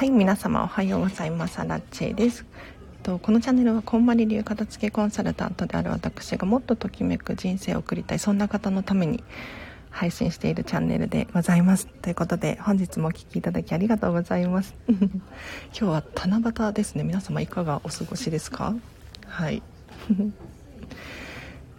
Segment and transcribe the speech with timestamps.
[0.00, 1.58] はい皆様おはようございます。
[1.58, 2.46] アラチェです。
[3.02, 9.22] とこのチャンネルはこんまり流片付けコンサルタントである私がもっとときめく人生を送りたいそんな方のために
[9.90, 11.86] 配信しているチャンネルでございます。
[11.86, 14.74] ということで本日もお聴きいただきありがとうございます。
[14.88, 15.00] 今
[15.72, 17.04] 日は七夕ですね。
[17.04, 18.74] 皆様いかがお過ごしですか？
[19.26, 19.62] はい。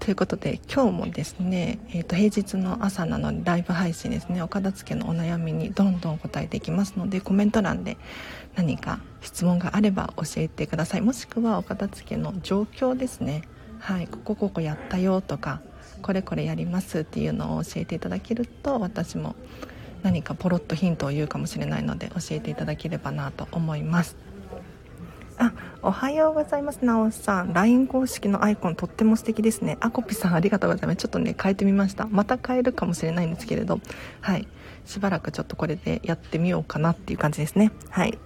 [0.02, 7.98] ということで今日もですね、えー、と平日の朝なのでライブ配信ですねお片付けのお悩みにどんどん答えていきますのでコメント欄で
[8.56, 11.02] 何か質問があれば教えてください。
[11.02, 13.44] もしくはお片付けの状況ですね。
[13.78, 15.62] はいここここやったよとか
[16.02, 19.36] これこれやりますっていうのを教えていただけると私も
[20.02, 24.31] 何かポロッとヒントを言うかもしれないので教えていただければなと思います。
[25.42, 27.52] あ、おはようございます、なおさん。
[27.52, 29.76] LINE 公式のアイコンとっても素敵ですね。
[29.80, 30.98] あこぴさんありがとうございます。
[30.98, 32.06] ちょっとね、変えてみました。
[32.06, 33.80] また変えるかもしれないんですけれど、
[34.22, 34.48] はい。
[34.86, 37.72] しばらくちょっとこれでやってみようかなっていう感じですね。
[37.90, 38.20] はい。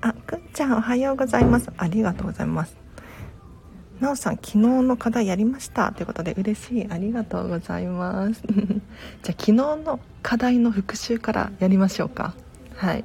[0.00, 1.70] あ、くんちゃんおはようございます。
[1.76, 2.76] ありがとうございます。
[4.00, 6.86] なおさん、昨日の課題やりましたということで嬉しい。
[6.90, 8.42] ありがとうございます。
[8.50, 12.34] じゃあ、昨日の課題の復習からやりましょうか。
[12.74, 13.04] はい。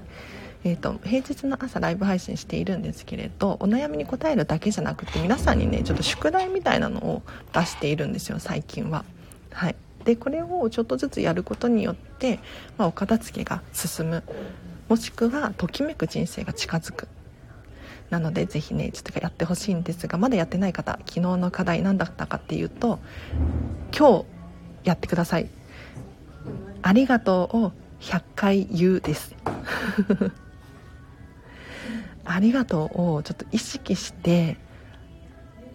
[0.63, 9.03] えーと、平日の朝ライブ配信しているんですけれどお悩みに答えるだけじゃなくて皆さんにねちょっと宿題みたいなのを出しているんですよ最近は。
[9.51, 12.39] はい、でこれをちょっとずつやることによって、
[12.77, 14.23] まあ、お片付けが進む。
[14.87, 17.07] もしくはときめく人生が近づく。
[18.11, 22.99] なのでぜひねちょっとやってほしいんですがまだやってない方昨日の課題何だったかっていうと
[23.97, 24.25] 今日
[24.83, 25.49] やってください。
[26.83, 29.35] ありがとうを100回言うです。
[32.25, 34.57] ありがとうをちょっと意識して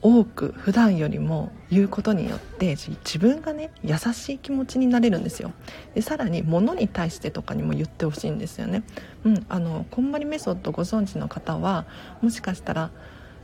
[0.02, 5.52] 多く普段よりも言うことによって自分がね優しい気持ちになれるんですよ。
[5.94, 8.84] でさらに物に対してとかにも言ってほしいんですよね。
[9.24, 11.86] うんあのこんまりメソッドご存知の方は
[12.22, 12.90] もしかしたら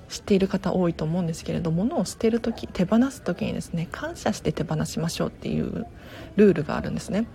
[0.09, 5.87] 知っている方多いと思うんですけれど物を捨てる時手放す時にですね感謝して手放しましょうっていう
[6.37, 7.27] ルールがあるんですね。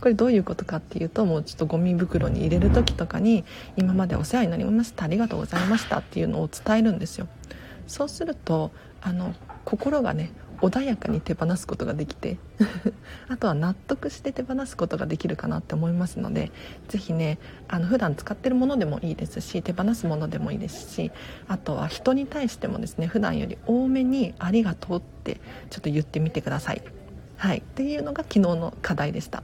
[0.00, 3.44] これどういうことかっていうともうちょっとゴミ袋に入れる時とかに
[3.76, 7.28] 今までお世話になりましたありがとうございましたっていうのを伝えるんですよ。
[7.86, 12.38] そうするとあの心がね穏やかに手放すことができて
[13.28, 16.50] あとは納得して手放すことができるかなって思いますので
[16.88, 21.12] 是非ねあの普段使ってるものでもいいですし手放すものでもいいですし
[21.48, 25.40] あとは人に対してもですね普段より多めに「ありがとう」って
[25.70, 26.82] ちょっと言ってみてください。
[27.36, 29.42] はい、っていうのが昨日の課題でした。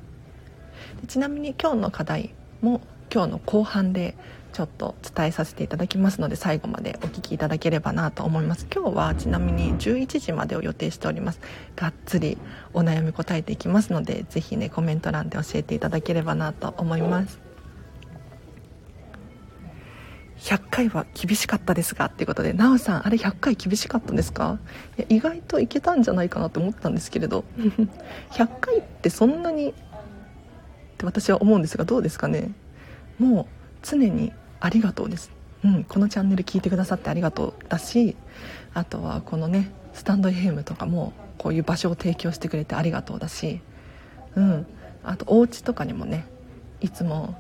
[1.09, 2.81] ちなみに今日の課題も
[3.13, 4.17] 今日の後半で
[4.53, 8.67] ちょっと伝えさせていただきますので最後までお聞きいただければなと思います。
[8.75, 11.41] 今日はちなみに11時までを予定しております。
[11.75, 12.37] がっつり
[12.75, 17.41] お悩み答えていきますのでぜひねコメント欄で教えていただければなと思います。
[20.39, 24.59] 100回は厳しかったですがっていうことでなおさんあれ100回厳しかったんですか？
[24.99, 27.45] いや意外といけたんじゃないかなと思ったんですけれど。
[28.33, 29.73] 100回ってそんなに
[31.09, 32.53] って私は思うんですがどうですかね。
[33.19, 33.47] もう
[33.83, 35.31] 常にありがとうです、
[35.65, 38.17] うん、このチャンネル聞いてくださってありがとうだし
[38.75, 43.61] あとはこのねスタンド FM とかもこういう場所を提供してくれてありがとうだし、
[44.37, 44.67] うん、
[45.05, 46.25] あとお家とかにもね
[46.81, 47.37] いつも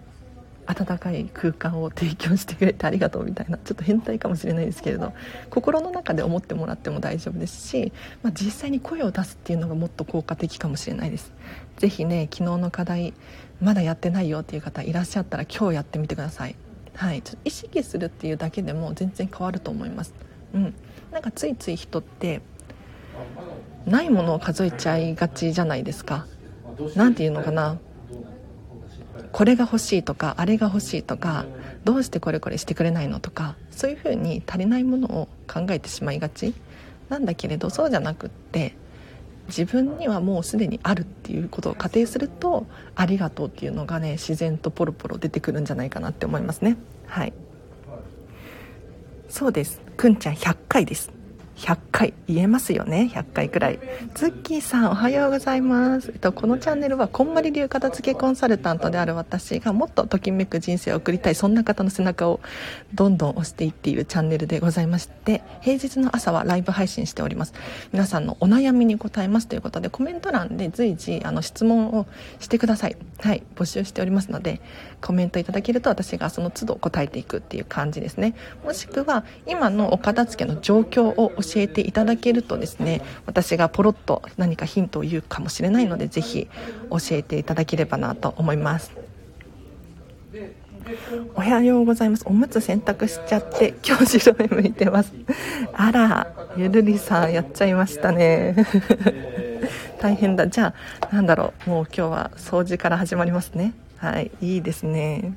[0.67, 5.13] 温かい空間を提供してくれてありがとうみたいなちょっと変態かもしれないですけれど
[5.51, 7.93] 心の中で思ってもらっても大丈夫ですし、
[8.23, 11.33] まあ、実際に声を出すっていうのがもっと効果的かもしれないです。
[11.79, 13.13] 是非ね昨日の課題
[13.61, 16.57] まだやってないよっていう方いらっしゃったら今日やってみてください。
[16.95, 17.23] はい。
[17.23, 20.15] ちょっと意識するっていうだけでも全然変わると思います。
[20.55, 20.75] うん。
[21.11, 22.43] なんかついつい人って
[23.87, 26.27] ないものを数えちゃいがちじゃないですか。
[26.97, 27.79] 何て言うのかな。
[29.33, 31.47] これが欲しいとかあれが欲しいとか
[31.85, 36.55] どうしてこれこれしてくれないのとかそういうふうに足りないものを考えてしまいがち。
[37.09, 38.75] なんだけれどそうじゃなくって
[39.49, 46.79] 自分にはもうすでにあるっていうことを仮定するとありがとうっていうのがね自然とポロポロ出てくるんじゃないかなって思いますね。
[47.07, 47.35] はい。
[49.29, 49.83] そうです。
[49.97, 51.11] くんちゃん100回です。
[51.63, 53.09] 100回言えますよね。
[53.15, 53.79] 100回くらい。
[54.15, 62.41] ズッキーさんおはようございます、えっと、このチャンネルはこんまり流片付けコンサルタントである私がもっとときめく人生を送りたいそんな方の背中を
[62.95, 67.55] どんどん押していっているチャンネルでございまして平日の朝はライブ配信しております。
[67.93, 69.47] 皆さんのお悩みに答えます。
[69.47, 72.07] ということでコメント欄で随時あの質問を
[72.41, 72.97] してください。
[73.21, 74.61] はい募集しておりますので
[75.01, 78.35] コメントいただけると私がその都度答えていくっていう感じですね。
[78.65, 86.49] もしくは今のお片付けの状況を教えていただけるとですね私がポロッと何かヒントを言うかもしれないのでぜひ
[86.91, 88.93] 教えていただければなと思います。
[91.35, 92.25] おはようございます。
[92.27, 95.13] おむつ洗濯しちゃって今日白目向いてます。
[95.73, 96.27] あら
[96.57, 98.57] ゆるりさんやっちゃいましたね。
[100.01, 100.49] 大変だ。
[100.49, 101.71] じゃあなんだろう。
[101.71, 103.75] もう今日は掃除から始まりますね。
[103.97, 105.35] はいいいですね。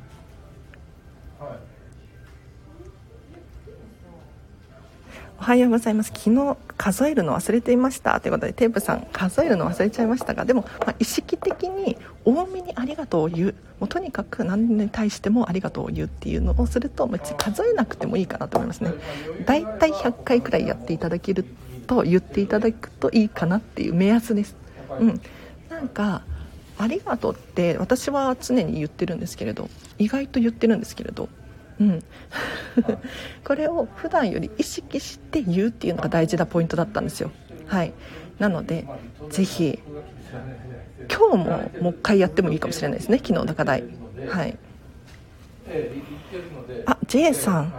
[5.37, 6.11] おはようございます。
[6.15, 8.19] 昨日数えるの忘れていました。
[8.19, 13.55] ということでテープさん数えるの忘れちゃいましたがでも、まあ、意識的に多めにありがとうを言う。
[13.79, 18.93] もうとにかく何に対してもありがとうを言うっていうのをすると別に数えなくてもいいかなと思いますね。
[19.45, 21.45] だいたい100回くらいやっていただける
[21.85, 24.55] と言っていただくといいかなっていう目安です。
[24.99, 25.21] うん。
[25.69, 26.21] なんか
[26.77, 31.29] ありがとうって私は常に言ってるんですけれど意外と言ってるんですけれど
[31.79, 32.03] うん、
[33.43, 37.31] これを普段より意識して言うっていうのが大事なポイントだったんですよ。
[37.67, 37.93] はい。
[38.39, 38.85] なので
[39.29, 39.79] ぜひ
[41.09, 43.17] 今日ももう一回やってもいいかもしれないですね。
[43.17, 43.83] 昨日高台。
[44.29, 44.57] はい。
[46.85, 47.73] あ J さん。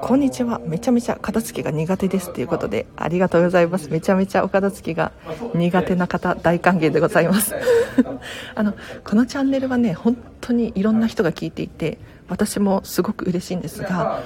[0.00, 0.60] こんにちは。
[0.60, 3.90] めちゃめちゃ片付けが苦手ですということでありがとうございます。
[3.90, 5.10] めちゃめちゃお片付けが
[5.54, 7.54] 苦手な方大歓迎でございます。
[8.54, 8.74] あの
[9.04, 14.22] このチャンネルはね本当にいろんな人が聞いていて私もすごく嬉しいんですが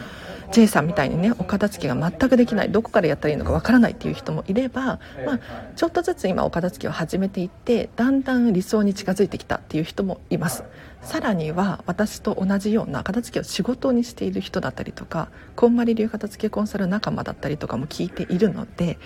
[0.52, 5.40] J さんみたいにねお片付けが全くできないどこからやったらいいのかわからないっていう人もいれば、まあ、
[5.76, 10.64] ちょっとずつ今お片付けを始めていってだんだん理想に近づいてきたっていう人もいます。
[11.00, 18.98] さらには私と同じような片付けを仕事にしている人だったりとかこんまり流片付けコンサル仲間だったりとかも聞いているので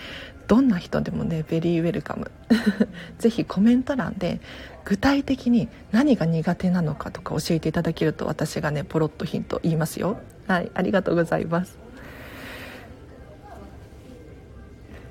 [0.46, 2.30] どんな人でもねベリーウェルカム
[3.18, 4.40] ぜひコメント欄で
[4.86, 10.18] 具体的に何が苦手なのかとか教えていただけると私がねポロッとヒント言いますよ。
[10.46, 11.76] はいありがとうございます。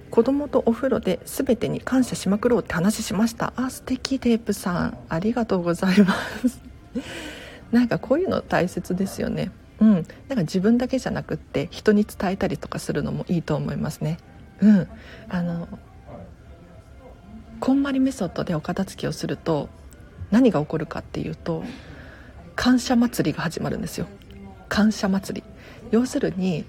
[0.10, 3.52] 子供とお風呂で全てに感謝しまくろうって話しました。
[3.58, 4.98] あ素敵テープさん。
[5.10, 6.16] ありがとうございま
[6.48, 6.62] す。
[7.74, 9.52] なんかこういうの大切ですよね。
[9.82, 9.94] うん。
[9.94, 14.20] なんか自分だけじゃなくって人に伝えたりとかするのもいいと思いますね。
[14.62, 14.88] うん。
[15.28, 15.68] あの
[17.60, 19.70] こんまりメソッドでお片付けをすると
[20.32, 21.64] 何が起こるかっていうと
[22.56, 24.08] 感謝祭りが始まるんですよ。
[24.70, 25.48] 感謝祭り。
[25.92, 26.66] 要するに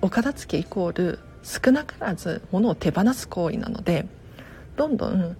[0.00, 4.06] お片付けイコール少なからず物を手放す行為なので
[4.76, 5.36] どんどん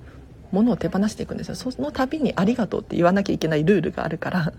[0.50, 1.54] 物を手放していくんですよ。
[1.54, 4.52] その度に「ありがとう」って言わなきゃいけないルールがあるから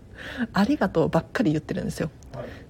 [0.52, 2.10] ありがとうばっかり言ってるんですよ。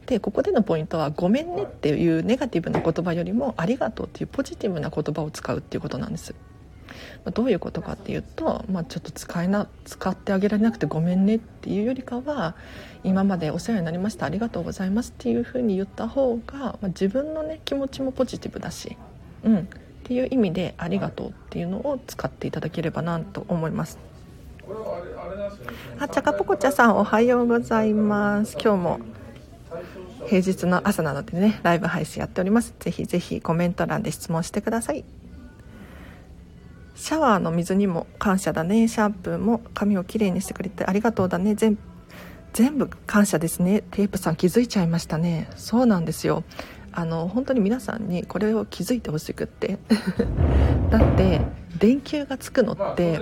[0.07, 6.35] でここでのポイントは「ごめんね」っていうネガティブな言葉よりも「ありがとう」っていうポジティブな言葉を使うっていうことなんです
[7.33, 12.55] どういうことかっていうと、まあ、ちょっと使えな使ってあげられなくてごめんねっていうよりかは
[13.03, 18.97] 今までお世話になりましたありがとうございますっていうふうに言った方が、まあ、自分のね気持ちもポジティブだし、
[19.45, 19.63] うん、っ
[20.05, 23.99] ていう意味でありがとうっていうのを使っていただければなと思います。
[25.99, 28.53] あちゃかぽこちゃさんおはようございます。
[28.55, 29.01] 今日も
[30.27, 32.75] 平日の朝なのでねライブ配信やっております。
[32.79, 35.05] ぜひぜひコメント欄で質問してください。
[36.95, 38.89] シャワーの水にも感謝だね。
[38.89, 41.55] シャンプーも髪をきれいにしてくれてありがとうだね。
[41.55, 41.77] 全
[42.79, 43.83] 部感謝ですね。
[43.91, 45.49] テープさん気づいちゃいましたね。
[45.57, 46.45] そうなんですよ。
[46.93, 49.79] あの本当に皆さんにこれを気づいてほしくって。
[50.91, 51.41] だって
[51.77, 53.21] 電球がつくのって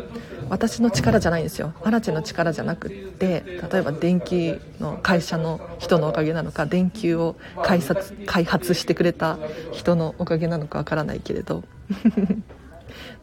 [0.50, 1.72] 私の力じゃないんですよ。
[1.82, 9.38] アラチの力じゃなくって例えば電気の会社の人のおかげなのか電球を開発開発してくれた
[9.72, 11.64] 人のおかげなのかわからないけれど。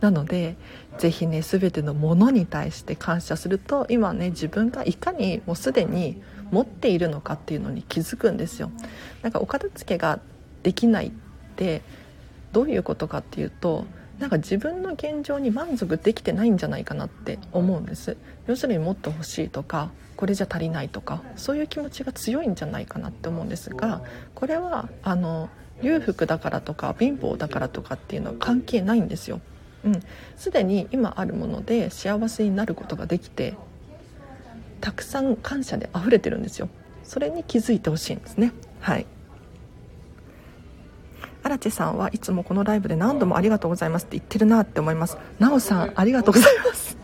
[0.01, 0.55] なので
[0.97, 8.71] ぜひね全てのものに対して感謝すると今ね自分がいかにもうすでに持っているのかっていうのに気づくんですよ。
[9.21, 10.19] なんかお片付けが
[10.63, 11.11] できないっ
[11.55, 11.81] て
[12.51, 13.85] どういうことかっていうと
[14.19, 18.17] なんか自分の現状に満足できてないんじゃないかなって思うんです。
[18.47, 24.01] 要するにもっと欲しいとかこれじゃ足りないとかそういう気持ちが強いんじゃないかなって思うんですが
[24.35, 25.49] これはあの
[25.81, 29.39] 裕福だからとか貧乏だからとかっていうのは関係ないんですよ。
[30.35, 33.55] すで、に今あるもので幸せになることができて
[34.81, 36.69] たくさん感謝で溢れてるんですよ。
[37.03, 38.53] それに気づいてほしいんですね。
[38.79, 39.05] はい。
[41.41, 45.17] 荒地さんはいつもこのライブで何度もありがとうございますって言ってるなって思います。
[45.39, 46.97] なおさんありがとうございます。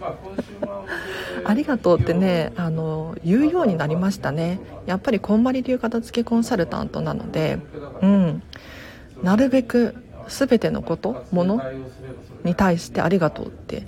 [1.46, 4.60] ありがとうってねあの言うようになりましたね。
[4.86, 7.60] やっぱりこんまり流片付けコンサルタントなので
[8.01, 8.44] うん。
[9.24, 9.96] なるべく
[10.27, 11.62] 全てのこともの
[12.44, 13.86] に対してありがとうって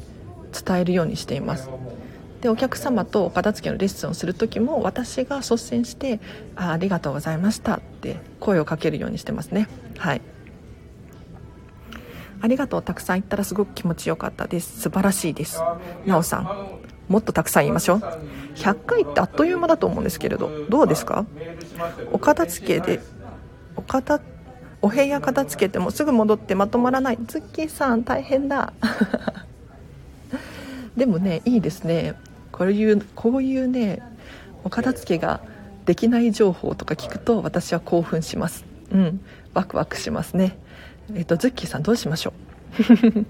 [0.65, 1.69] 伝えるようにしています。
[2.41, 6.19] でお客様とお片付けのレッスンをする時も私が率先して
[6.55, 9.67] あ「ありがとうございました」って声をかけるようにしてますね。
[9.97, 10.21] はい。
[12.39, 14.81] ありがとうたくさん言ったらすごく気持ちよかったです。
[14.81, 15.59] 素晴らしいです。
[16.05, 16.47] なおさん
[17.07, 17.97] もっとたくさん言いましょう。
[18.53, 21.25] 100回ってあっという間だと思うんですけれどどうですか？
[22.11, 22.99] お片付けで
[23.75, 24.21] お片
[24.81, 27.17] お部屋片付けてもすぐ戻ってまとまらない。
[27.27, 28.73] ズッキーさん大変だ。
[30.95, 32.15] でもねいいですね。
[32.51, 34.01] こういうこういうね
[34.63, 35.41] お片付けが
[35.85, 38.65] できない情報とか聞くと私は興奮します。
[38.91, 39.21] うん。
[39.53, 40.57] ワクワクしますね。
[41.15, 42.33] えっ、とズッキーさんどうしましょ
[42.79, 43.25] う？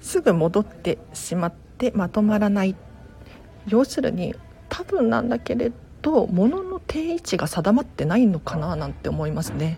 [0.04, 2.76] すぐ戻ってしまってまとまらない。
[3.66, 4.34] 要するに
[4.68, 9.76] 多分なんだけれど物の定位置が定まってないのかななんて思いますね。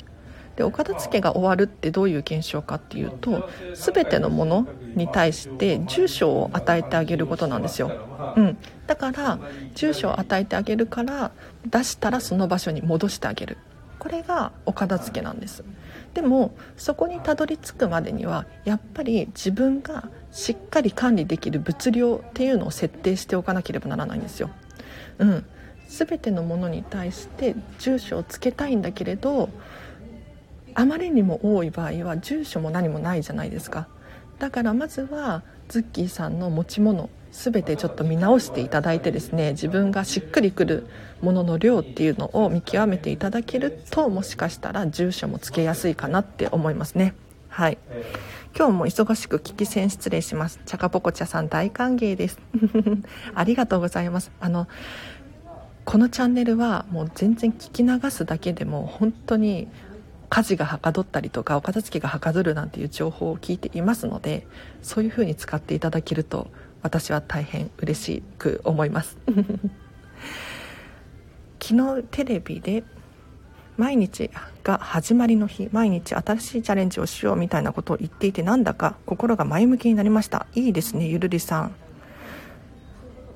[0.57, 7.91] でお片付けが終わるってどういう現象かっていうと全てのものに対して住所を与えてあげることなんですよ、
[8.37, 9.39] うん、だから
[9.75, 11.31] 住所を与えてあげるから
[11.67, 13.59] 出したらその場所に戻してあげる。
[13.99, 15.63] これがお片付けなんです。
[16.15, 24.51] でもそこにたどり着くまでにはやっぱり自分がしっかり管理できる物量っていうのを設定しておかなければならないんですよ。
[25.19, 25.47] うん、
[25.91, 29.51] 全てのものに対して住所をつけたいんだけれど
[30.75, 33.89] あまりにも多い場合は住所も何もないじゃないですか。
[34.39, 40.87] だからまずはズッキーさんの持ち物全てちょっと見直していただいてですね自分がしっくりくる
[41.21, 47.15] ものの量っていうのを見極めていただけるともしかしたら住所もつけやすいかなって思いますね。
[47.49, 47.79] はい。
[48.57, 50.61] 今日も忙しく聞き戦失礼します。
[50.65, 52.39] チャカポコチャさん大歓迎です。
[53.35, 54.33] ありがとうございます。
[54.41, 54.67] あの
[55.91, 59.67] このチャンネルはもう全然聞き流すだけでも本当に
[60.29, 64.47] 家事がはかどったりとかお片付けがはかどるなんていう情報を聞いていますので
[64.83, 66.47] そういうふうに使っていただけると
[66.83, 69.19] 私は大変嬉しく思います。
[71.61, 72.85] 昨日テレビで
[73.77, 74.31] 毎日
[74.63, 80.47] が始まりの日毎日新しいチャレンジをしようみたいなことを言っていてなんだか心が前向きになりました。
[80.55, 81.75] いいですねゆるりさん。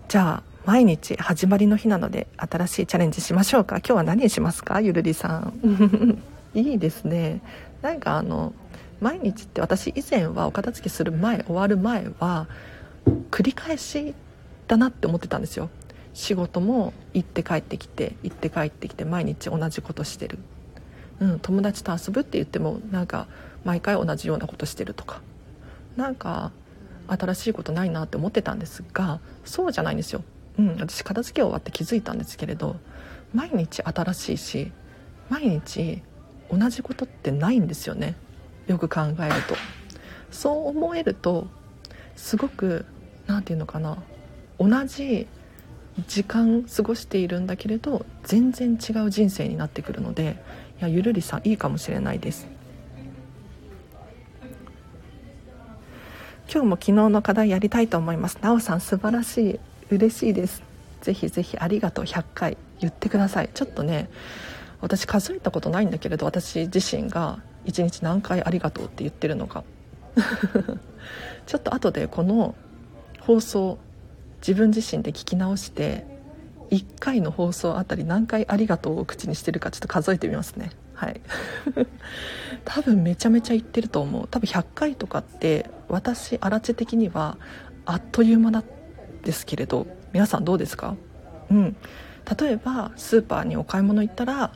[0.07, 3.77] じゃあ毎日始まりの日なので新しいチャレンジしましょうか？
[3.79, 4.81] 今日は何しますか？
[4.81, 6.23] ゆるりさん。
[6.55, 7.43] いいですね。
[7.83, 8.55] なんかあの
[8.99, 12.47] 毎日って私以前はお片付けする前終わる前は
[13.31, 14.15] 繰り返し
[14.67, 15.69] だなって思ってたんですよ。
[16.15, 20.39] 仕事も行って帰ってきて行って帰ってきて毎日同じことしてる、
[21.21, 23.27] うん、友達と遊ぶって言ってもなんか
[23.65, 25.21] 毎回同じようなことしてるとか。
[25.97, 26.53] なんか
[27.07, 30.25] 新しいことないなって思ってたんですがそうじゃないんですよ、
[30.59, 32.77] うん、私片付け終わって気づいたんですけれど
[33.35, 34.73] 毎日新しいし
[35.29, 36.03] 毎日
[36.51, 38.17] 同じことってないんですよね。
[38.67, 39.57] よく考えると。
[40.31, 41.47] そう思えると
[42.17, 42.85] すごく
[43.27, 43.99] 何て言うのかな
[44.59, 45.27] 同じ
[46.07, 50.37] 時間過ごしているんだけれど全然違う人生になってくるので
[50.81, 52.47] いやゆるりさんいいかもしれないです。
[56.53, 58.39] 今日も昨日の課題やりたいと思います。
[58.43, 59.61] なおさん素晴らしい。
[59.95, 60.63] 嬉しいです。
[61.01, 62.57] ぜひぜひありがとう100回。
[62.81, 63.51] 言ってください。
[63.55, 64.09] ちょっとね
[64.81, 69.65] 私数えたことないんだけれど私自身が1日何回ありがとうって言ってるのか。
[71.47, 72.55] ちょっと後でこの
[73.21, 73.79] 放送
[74.47, 76.07] 自分自身で聞き直して
[76.71, 80.71] 1回の放送あたり何回「ありがとう」を口にしてるかちょっと数えてみますね。
[80.95, 81.21] はい。
[82.65, 84.29] 多分めちゃめちゃ言ってると思う。
[84.29, 87.37] 多分100回とかって私荒地的には
[87.85, 88.65] あっという間なん
[89.25, 90.97] ですけれど皆さんどうですか？
[91.51, 91.77] うん。
[92.39, 94.53] 例えばスーパーにお買い物行ったら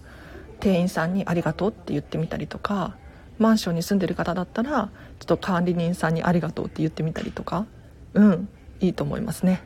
[0.61, 2.97] 店員さんに「ありがとう」って言ってみたりとか
[3.39, 7.67] マンションに住んでる方だったらちょっと管理人さんに「ありがとう」って言ってみたりとか
[8.15, 8.49] うん。
[8.81, 9.61] いいと思いますね。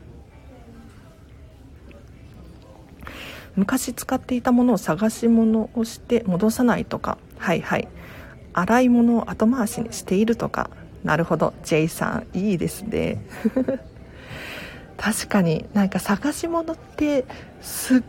[3.55, 7.87] 昔使っていたものを探し物をして戻さないとかはいはい。
[8.53, 10.69] 洗い物を後回しにしているとか。
[11.03, 11.53] なるほど。
[11.63, 13.23] J さんいいですね。
[15.03, 17.25] 確かになんか探し物って
[17.61, 18.03] すっ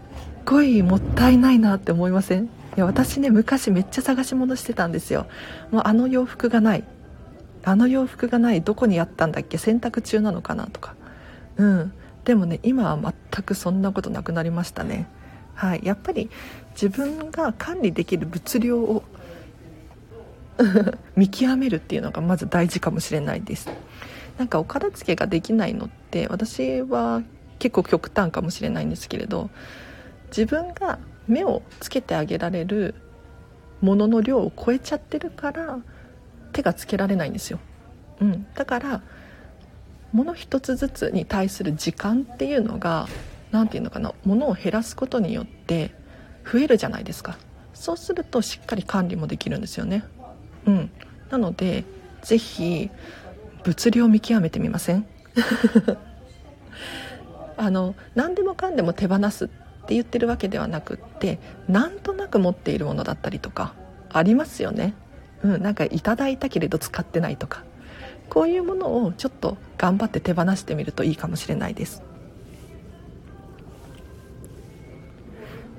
[0.44, 2.44] ごいもったいないなって思いません？
[2.44, 5.26] いや私ね昔めっちゃ探し物してたんですよ。
[5.72, 6.84] もうあの洋服がない。
[7.64, 9.58] あの洋服がないどこにあったんだっけ？
[9.58, 10.94] 洗濯中なのかなとか。
[11.56, 11.92] うん。
[12.24, 15.08] でもね今は全くそんなことなくなりましたね。
[15.56, 15.80] はい。
[15.82, 16.30] やっぱり
[16.80, 19.02] 自分が管理できる物量を
[21.16, 23.68] 見極めるっていうのがまず大事かもしれないです。
[24.38, 27.22] なんかお片付けができないのって私は
[27.58, 29.50] 結構極端かもしれないんですけれど
[30.28, 30.98] 自分が
[31.28, 32.94] 目をつけてあげられる
[33.80, 35.78] ものの量を超えちゃってるから
[36.52, 37.58] 手がつけられないんですよ、
[38.20, 39.02] うん、だから
[40.12, 43.08] もの一つずつに対する時間っていうのが
[43.50, 45.92] 何て言うのかなものを減らすことによって
[46.50, 47.36] 増えるじゃないですか。
[47.72, 50.04] そうするとしっかり管理もできるんですよね。
[50.66, 50.90] うん。
[51.30, 51.84] なので
[52.22, 52.90] 是非
[53.64, 55.06] 物量見極めてみません？
[57.56, 63.74] あの何でもかんでも手放すって言ってるわけではなくってなんとなく持っているものだったりとか
[64.12, 64.94] ありますよね、
[65.42, 67.64] うん、なんかいただいたけれど使ってないとか。
[68.30, 72.02] こういうものをちょっと頑張って手放してみるといいかもしれないです。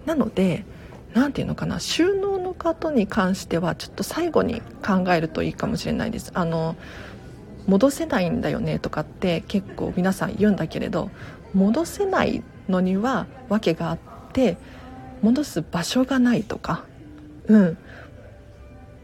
[0.06, 0.64] なので
[1.14, 6.32] 何て言うのかな収納のことに関してはちょっと最後に考えるといいかもしれないです。
[6.36, 6.76] あの
[7.68, 11.10] 戻せないんだよねとかって結構皆さん言うんだけれど
[11.54, 14.00] 戻せないのには訳があっ
[14.34, 14.58] て
[15.22, 16.86] 戻す場所がないとか
[17.48, 17.78] うん。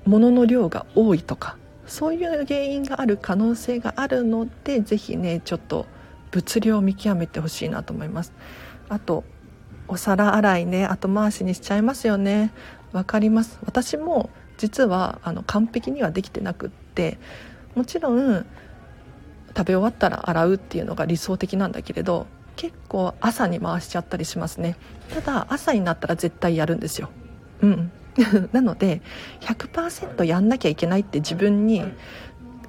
[0.06, 5.86] 物の量が多いとかそういう原因がある可能性があるのでぜひねちょっと
[6.32, 8.34] 物量を見極めてほしいなと思います。
[8.90, 9.24] あと
[9.88, 12.52] お皿洗いね後回しにしちゃいますよね。
[12.94, 13.60] わかります。
[13.66, 17.20] 私も実はあの完璧にはできてなくって
[17.76, 18.46] もちろん
[19.56, 24.76] 食べ終わったら洗うっていうのが理想的なんだけれど結構朝に回しちゃったりしますね。
[25.14, 27.10] ただ朝になったら絶対やるんですよ。
[27.62, 27.92] うん。
[28.52, 29.02] なので
[29.40, 31.84] 100%やんなきゃいけないって自分に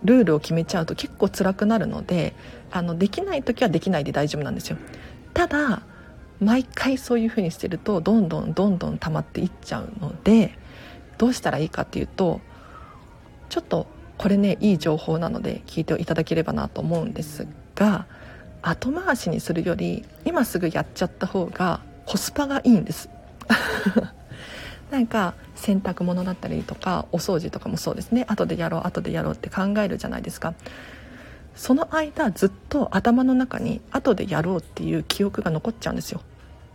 [0.04, 2.35] ルールを決めちゃうと結構辛くなるので
[2.71, 4.76] あのできない時はできないで大丈夫なんですよ。
[5.35, 5.82] ただ
[6.40, 10.59] 毎回そういう風にしてるとどんどんどんどん溜まっていっちゃうので
[11.18, 12.40] どうしたらいいかっていうと
[13.49, 13.87] ちょっと
[14.19, 18.07] これねいい情報なので聞いていただければなと思うんですが
[18.62, 23.09] 後回しにするより今すぐやっちゃった方がコスパがいいんです。
[24.90, 28.25] なんか洗濯物だったりとかお掃除とかもそうですね。
[28.28, 30.54] 後でやろう後でやろうって考えるじゃないですか。
[31.54, 36.21] その間ずっと頭の中に後でやろうっていう記憶が残っちゃうんですよ。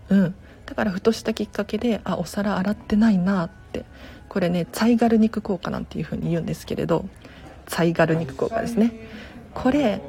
[0.09, 0.35] うん、
[0.65, 3.85] だからふとしたきっかけであお皿洗ってないなって。
[4.29, 7.05] これねツァイガル肉効果なんていう風に言うんですけれど
[7.67, 8.91] ツァイガル肉効果ですね。
[9.53, 10.01] これ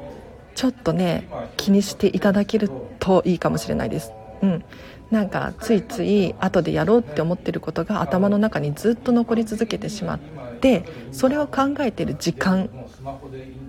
[0.55, 2.69] ちょっとね気にしていただける
[2.99, 4.11] といいかもしれないです。
[4.41, 4.63] うん。
[5.11, 10.19] なんかついつい後でやろうって思ってることが頭の中にずっと残り続けてしまっ
[10.59, 12.69] てそれを考えてる時間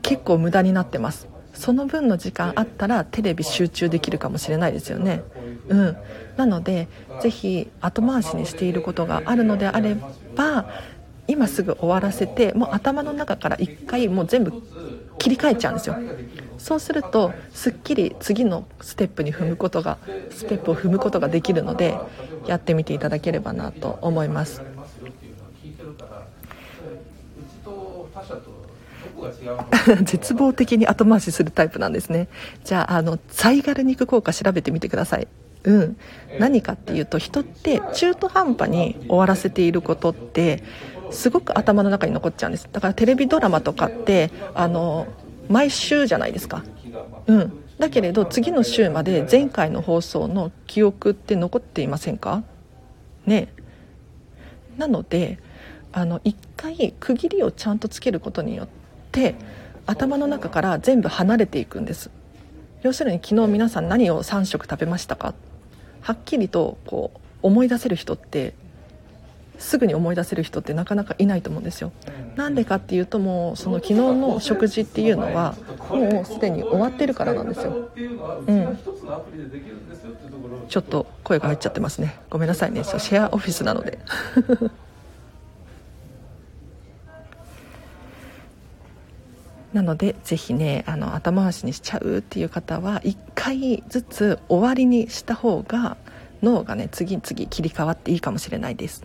[0.03, 1.29] 結構無駄になってます。
[1.55, 5.23] その分の時間あったらテレビ集中できるかもしれないですよね。
[5.69, 5.97] うん。
[6.37, 6.89] なので
[7.21, 9.97] ぜひ後回しにしていることがあるのであれ
[10.37, 10.69] ば
[11.31, 14.53] 今すぐ終わらせてもう頭の中から1回もう全部
[15.19, 15.97] 切り替えちゃうんですよ。
[16.59, 19.99] そうするとすっきり次のステップに踏むことが
[20.31, 21.97] ステップを踏むことができるので
[22.47, 24.63] やってみていただければなと思います。
[30.03, 32.29] 絶望的に後回しするタイプなんですね。
[32.65, 35.29] じゃああのサイガル肉効果調べてみてください。
[35.65, 35.97] うん、
[36.39, 40.63] 何かっていうと人って中途半端に終わらせていることって
[41.11, 42.69] すごく頭の中に残っちゃうんです。
[42.71, 45.07] だからテレビドラマとかってあの
[45.49, 46.65] 毎週じゃないですか、
[47.27, 52.45] うん、だけれど次の週まで前回の放送の記憶って残っていませんか？
[53.27, 53.53] ね。
[54.79, 55.39] なので
[55.93, 58.69] あの1回区切りをちゃんとつけることによっ
[59.11, 59.35] て
[59.87, 62.11] 頭の中から全部離れていくんです。
[62.83, 65.35] 要するに昨日皆さん何を3食食べましたか？
[66.01, 68.55] はっきりとこう思い出せる人って
[69.61, 71.93] すぐに思い出せる人ってなかなかいないと思うんですよ。
[72.35, 75.55] なんでかっていうともうその昨日の食事っていうのは
[75.91, 77.91] もうすでに終わってるからなんですよ。
[78.47, 78.79] うん。
[80.69, 82.19] ちょっと声が入っちゃってますね。
[82.31, 82.83] ごめんなさいね。
[82.85, 83.99] シェアオフィスなので。
[89.75, 95.97] なのでぜひねあの後回しにしちゃうっていう方は1回ずつ終わりにした方が
[96.43, 99.05] 脳がね次々切り替わっていいかもしれないです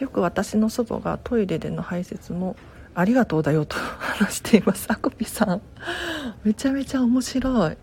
[0.00, 2.56] よく私の祖母がトイレでの排泄も
[2.94, 4.86] ありがとうだよと話しています。
[4.88, 5.60] あこぴさん。
[6.42, 7.76] めちゃめちゃ面白い。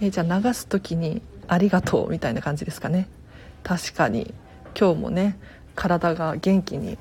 [0.00, 3.08] えじゃあ流す時にありがとうみたいな感じですかね。
[3.64, 4.34] 確かに。
[4.78, 5.38] 今日もね
[5.74, 6.98] 体が元気に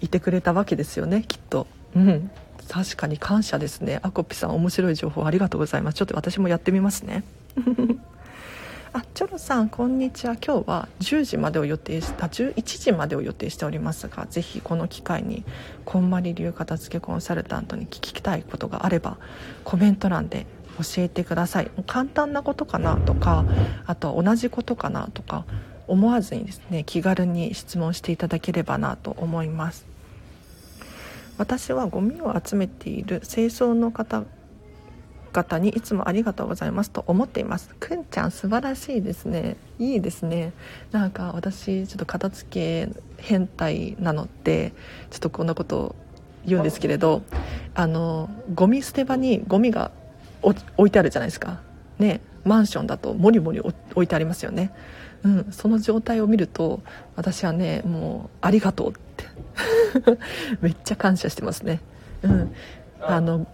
[0.00, 1.66] いてくれたわけですよねきっと。
[1.96, 2.30] うん。
[2.68, 3.98] 確かに感謝ですね。
[4.02, 5.94] あこぴさん面白い情報ありがとうございます。
[5.94, 7.24] ちょっと私もやってみますね。
[8.94, 10.34] あチョロさんこんにちは。
[10.34, 15.44] 今日は10時までを予定した11時までを予定しておりますがぜひこの機会に
[15.86, 19.16] こんまり流片付けコンサルタントに聞きたいことがあれば
[19.64, 20.44] コメント欄で
[20.76, 21.70] 教えてください。
[21.86, 23.46] 簡単なことかなとか
[23.86, 25.46] あとは同じことかなとか
[25.86, 29.86] 思わずにですね気軽に質問していただければなと思います。
[31.38, 37.74] 私はゴミを集めている清掃の方々にいつもありがとうございますと思っています。
[37.80, 39.56] くんちゃん素晴らしいですね。
[39.78, 40.52] いいですね。
[40.90, 44.72] なんか私ちょっと片付け変態なので
[45.10, 45.96] ちょっとこんなことを
[46.44, 47.22] 言うんですけれど
[47.74, 49.90] あのゴミ捨て場にゴミが
[50.42, 51.60] 置いてあるじゃないですか。
[51.98, 54.72] ねマンションだともりもり置いてありますよね。
[55.24, 56.82] うん、その状態を見ると
[57.14, 59.26] 私はねもうありがとうって。
[60.60, 61.80] めっちゃ感謝してますね。
[62.22, 62.52] うん
[63.00, 63.46] あの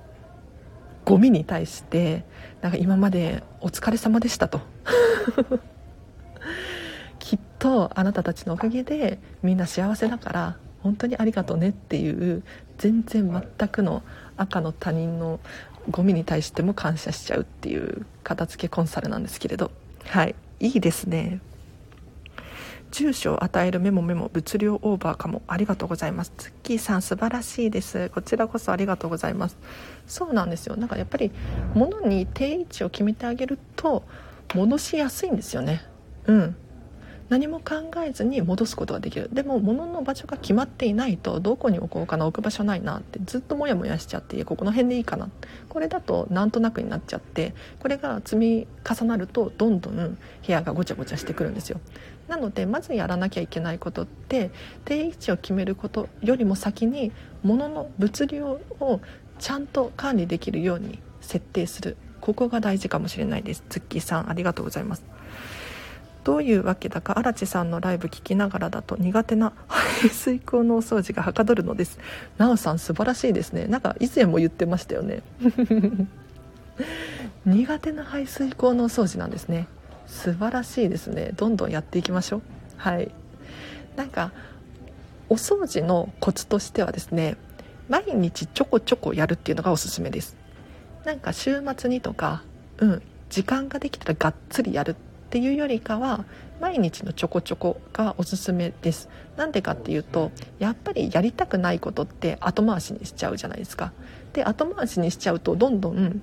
[1.09, 2.25] ゴミに対して
[2.61, 4.61] なんか今までお疲れ様でしたと。
[7.19, 12.43] きっとあなたたちのおかげでみんな幸せだから本当にありがとうねっていう
[12.77, 14.03] 全然全くの
[14.37, 15.41] 赤の他人の
[15.91, 19.71] ゴミに対しても感謝しちゃうっていう片付けコンサルなんですけれど。
[20.05, 20.35] はい。
[20.61, 21.41] いいですね。
[22.91, 25.43] 住所を与えるメモメモ物量オーバーかも。
[25.47, 26.33] ありがとうございます。
[26.37, 28.11] ツッキーさん素晴らしいです。
[28.11, 29.57] こちらこそありがとうございます。
[30.07, 30.77] そうなんですよ。
[30.77, 31.31] なんかやっぱり
[31.75, 34.05] 物に定位置を決めてあげると
[34.55, 35.83] 戻しやすいんですよね。
[36.27, 36.57] うん。
[37.29, 39.29] 何も考えずに戻すことができる。
[39.33, 45.29] でも物の場所が決まっていないとどこに置こうかな置く場所ないなってずっとモヤモヤしちゃってここの辺でいいかな。
[45.69, 51.81] これだとなんとなくになっちゃってこれが積み重なるとどんどん部屋がごちゃごちゃしてくるんですよ。
[52.29, 54.51] なのでまずやらなきゃいけないことって
[54.85, 57.11] 定位置を決めることよりも先に
[57.43, 59.01] 物の物流を
[59.39, 61.97] ちゃんと管理できるように設定する。
[62.21, 63.65] ここが大事かもしれないです。
[63.69, 65.05] ツッキーさんありがとうございます。
[66.25, 71.99] どういうわけだか荒地さんのライブ聞きながらだと苦手な排 水口のお掃除がはかどるのです。
[72.37, 73.67] なおさん素晴らしいですね。
[73.67, 75.23] なんか以前も言ってましたよね。
[77.47, 79.69] 苦手な排水口のお掃除なんですね。
[80.09, 81.31] 素晴らしいですね。
[81.37, 82.43] どんどんやっていきましょう。
[82.77, 83.13] はい。
[83.95, 84.33] なんか
[85.29, 87.37] お掃除のコツとしてはですね
[87.89, 90.37] 毎日ちょこちょこやるっていうのがおすすめです。
[91.05, 92.43] なんか週末にとか
[92.79, 94.95] うん時間ができたらがっつりやるっ
[95.31, 96.25] ていうよりかは
[96.61, 99.09] 毎日のちょこちょこがおすすめです。
[99.37, 103.93] なんでかっていうとやっぱりやりたくないことって後回しにしちゃうじゃないですか。
[104.33, 106.23] で後回しにしちゃうとどんどん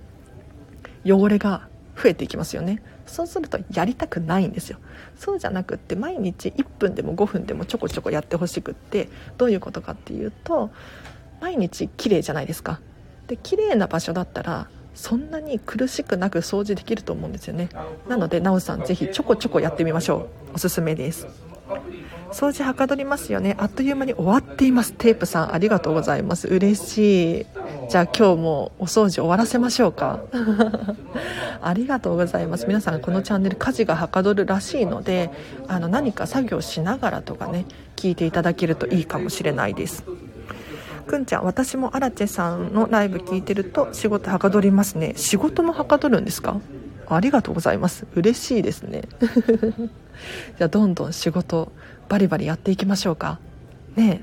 [1.06, 2.81] 汚れが増えていきますよね。
[3.05, 4.77] そうするとやりたくないんですよ。
[5.17, 10.71] そうじゃなくって毎日1分でも5分でもちょこちょこやってほしくってどういうことかっていうと
[11.41, 12.79] 毎日綺麗じゃないですか。
[13.27, 17.69] で綺麗な場所だったらそんなに苦しくなく掃除できると思うんですよね。
[18.08, 20.55] なのでなおさんぜひちょこちょこやってみましょう。
[20.55, 21.27] おすすめです
[22.36, 23.56] 掃除はかどりますよね。
[23.58, 24.91] あっという間に終わっています。
[24.91, 26.50] テープさんありがとうございます。
[26.50, 27.45] 嬉しい。
[27.89, 30.19] じゃあ今日もお掃除終わらせましょうか。
[31.62, 32.67] ありがとうございます。
[32.67, 35.32] 皆さんこのチャンネル家事がはかどるらしいので
[35.69, 37.63] あの何か作業しながらとかね
[37.95, 40.04] 聞いていただけるといいかもしれないです。
[41.08, 45.13] くんちゃん私もアラチェさんのライブ聞いてると仕事はかどりますね。
[45.15, 46.60] 仕事もはかどるんですか？
[47.08, 48.06] ありがとうございます。
[48.15, 49.04] 嬉しいですね。
[50.58, 51.71] じゃあどんどん仕事
[52.10, 53.39] バリバリやっていきましょうか。
[53.96, 54.22] ね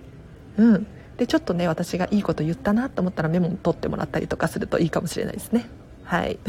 [0.57, 0.87] うん。
[1.16, 5.66] でちょっとね私がいいこと言ったなと思ったらメモを取ってもらったりとかするといいかもしれないですね。
[6.05, 6.38] はい。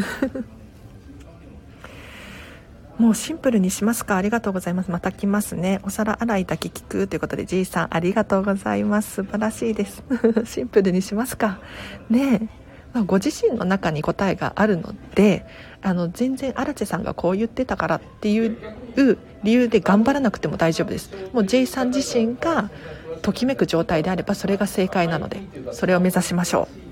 [2.97, 4.17] もうシンプルにしますか。
[4.17, 4.91] ありがとうございます。
[4.91, 5.79] また来ますね。
[5.83, 9.15] お皿洗いだけ聞くということで G さんありがとうございます。
[9.15, 10.03] 素晴らしいです。
[10.45, 11.59] シンプルにしますか。
[12.09, 12.63] ねえ。
[12.93, 15.45] ま、ご自身の中に答えがあるので
[15.81, 21.11] あの全然荒地さんがこう言ってたからっていう理由で頑張らなくても大丈夫です。
[21.33, 22.69] もう J さん自身が
[23.21, 26.83] ときめく状態であればそれが正解なのでそれを目指しましょう。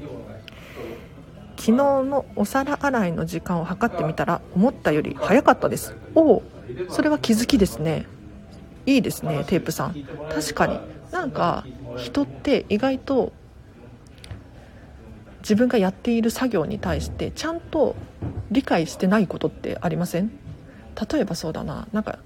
[1.58, 5.96] 昨日のお皿洗いの時間を測ってみたら思ったより早かったです。
[6.16, 6.44] おお
[6.90, 8.08] それは気づきですね。
[8.86, 9.96] いいですねテープさん。
[10.34, 10.80] 確かに。
[11.12, 11.66] なんか
[11.98, 13.34] 人って意外と
[15.42, 17.96] 自分がやっている作業に対してちゃんと
[18.50, 20.32] 理解してないことってありません？
[21.12, 21.88] 例えばそうだな。
[21.92, 22.20] なんか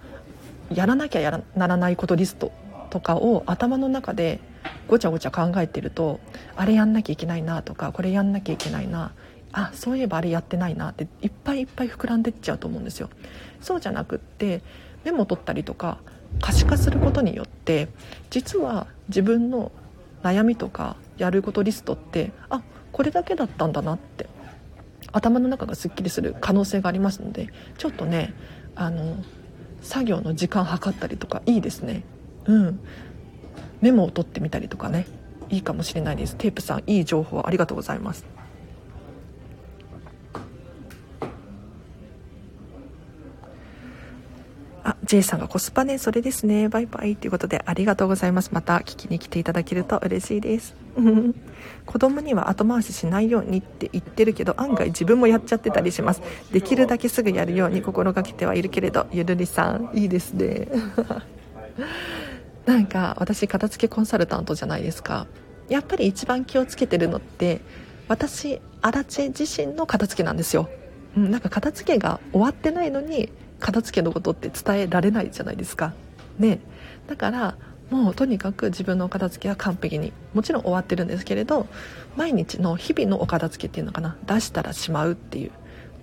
[0.73, 2.51] やらなきゃやらならないことリスト
[2.89, 4.39] とかを頭の中で
[4.88, 6.19] ごちゃごちゃ考えてると
[6.56, 9.12] あれやんなきゃいけないなとかこれやんなきゃいけないな。
[9.58, 13.10] あそういえばあれやってないなっていっぱいいっぱい膨らんでっちゃうと思うんですよ。
[13.62, 14.62] そうじゃなくって
[15.06, 15.99] メモ取ったりとか
[16.41, 17.88] 可視化することによって
[18.30, 19.71] 実は自分の
[20.23, 24.28] 悩みとかやることリストってあこれだけだったんだなって
[25.13, 27.47] 頭の中がすっきりする可能性がありますので
[27.78, 28.34] ちょっとね
[28.75, 29.15] あの
[29.86, 32.04] 作業の時間計ったりとかいいですね。
[32.45, 32.80] うん。
[33.82, 35.06] メモを取ってみたりとかね。
[35.50, 36.36] いいかもしれないです。
[36.36, 38.26] テープさんいい情報ありがとうございます。
[44.86, 46.69] あ、J さんがコスパね、それですね。
[46.69, 48.52] バイバイということでありがとうございます。
[48.54, 50.76] また聞きに来ていただけると嬉しいです。
[51.88, 56.21] 子供には後回ししないようにって言ってるけど、案外自分もやっちゃってたりします。
[56.52, 60.67] できるだけすぐやるように心がけてはいるけれど、ゆるりさん、いいですね。
[62.67, 65.26] なんか私、片付けコンサルタントじゃないですか。
[65.67, 67.62] やっぱり一番気をつけてるのって、
[68.08, 70.69] 私アラチェ自身の片付けなんですよ、
[71.17, 73.32] うん、なんか片付けが終わってないのに
[73.65, 75.93] 片付けのことって伝えられないじゃないですか。
[76.38, 76.60] ね。
[77.08, 77.56] だから
[77.89, 81.65] もうとにかく自分のお片付けは完璧にもちろん終わってるんですけれど
[82.15, 84.17] 毎日の日々のお片付けっていうのかな。
[84.28, 85.51] 出したらしまうっていう。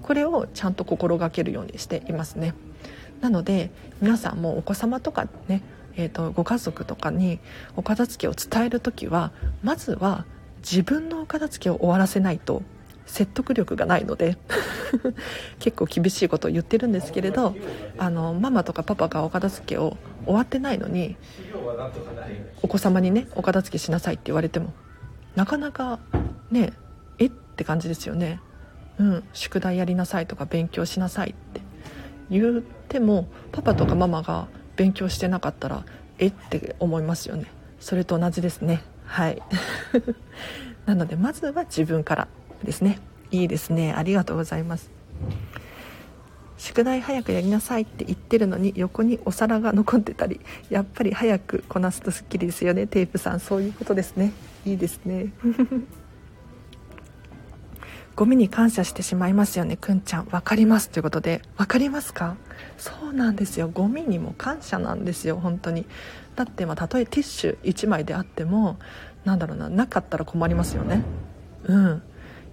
[0.03, 2.55] これをちゃんと心がけるようにしていますね。
[3.21, 3.71] なので
[4.01, 5.63] 皆さんもお子様とかね、
[5.95, 7.39] えーと、ご家族とかに
[7.77, 9.31] お片付けを伝える時は
[9.63, 10.25] まずは
[10.63, 12.63] 自分のお片付けを終わらせないと
[13.13, 14.39] 説得力がないので
[15.61, 17.55] 結構厳しいことを言ってるんですけれど
[17.99, 21.17] あのママとかパパがお片付けを終わってないのに
[22.63, 24.73] お子様にねお片付けしなさいって言われても
[25.37, 25.99] なかなか
[26.51, 26.73] ね
[27.19, 27.27] え？
[27.27, 28.41] って感じですよね。
[28.99, 31.61] うん宿題やりなさいとか勉強しなさいって。
[32.31, 34.47] 言ってもパパとかママが
[34.77, 35.85] 勉強してなかったら
[36.19, 36.29] え？
[36.29, 37.47] って思いますよね。
[37.79, 38.83] それと同じですね。
[39.05, 39.43] はい。
[40.87, 42.29] なのでまずは自分から。
[42.65, 42.99] ですね。
[43.31, 43.93] いいですね。
[43.93, 44.91] ありがとうございます。
[46.59, 52.87] 宿題早くやりなさいって言ってるのに横にお皿が残ってたりやっぱり早くこなすとすっきりですよね。
[52.87, 54.33] テープさんそういうことですね。
[54.65, 55.33] いいですね。
[58.15, 59.77] ゴミに感謝してしまいますよね。
[59.77, 60.27] くんちゃん。
[60.27, 61.41] 分かりますということで。
[61.57, 62.37] 分かりますか？
[62.77, 63.69] そうなんですよ。
[63.69, 65.41] ゴミにも感謝なんですよ。
[65.41, 65.87] 本当に。
[66.37, 68.79] だってまあたとえティッシュ1枚であっても
[69.25, 69.69] なんだろうな。
[69.69, 71.03] なかったら困りますよね。
[71.65, 72.03] うん。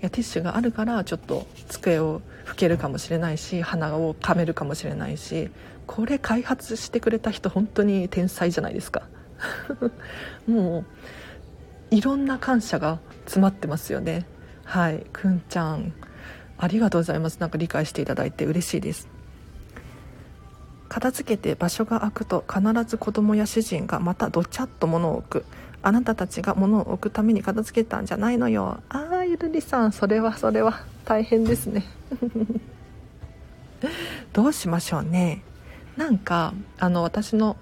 [0.02, 5.50] やティッシュがあるからちょっと机を拭けるかもしれないし鼻をかめるかもしれないし
[5.88, 9.04] これ開発してくれた人本当に天才じゃないですか。
[10.48, 10.86] も
[11.92, 14.26] ういろんな感謝が詰まってますよね。
[14.64, 15.06] はい。
[15.12, 15.94] くんちゃん
[16.58, 17.40] ありがとうございます。
[17.40, 19.08] なんか理解していただいて嬉しいです。
[20.90, 25.46] 片付けて場所が空くと必ず子供や主人がまたどちゃっと物を置く。
[25.82, 28.82] あなたたちが物を置くために片付けたんじゃないのよ。
[28.90, 31.86] ああゆるりさんそれはそれは大変ですね。
[34.34, 35.44] どうしましょうね。
[35.96, 37.58] なんかあの私の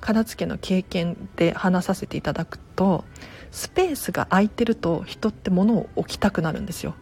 [0.00, 3.04] 片付けの経験で話させていただくと
[3.52, 6.94] スペースが空いてると人って物を置きたくなるんですよ。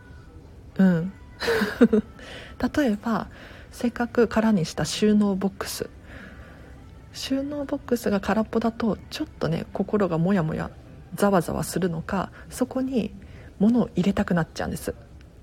[0.77, 1.13] うん。
[2.77, 3.29] 例えば
[3.73, 5.89] せっかく空にした収納ボックス
[7.13, 10.71] 収納ボックスが空っぽだとちょっとね心がモヤモヤ
[11.15, 13.13] ざわざわするのかそこに
[13.59, 14.95] 物を入れたくなっちゃうんです、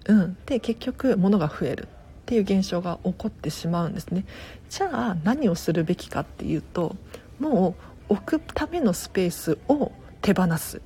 [0.06, 4.26] うん、で結局物が増えるっていう現象が起こってしまうんですね。
[4.70, 6.98] じゃあ何をするべきかっていうと
[7.40, 7.76] も
[8.10, 10.82] う置くためのスペースを手放す。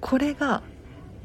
[0.00, 0.62] これが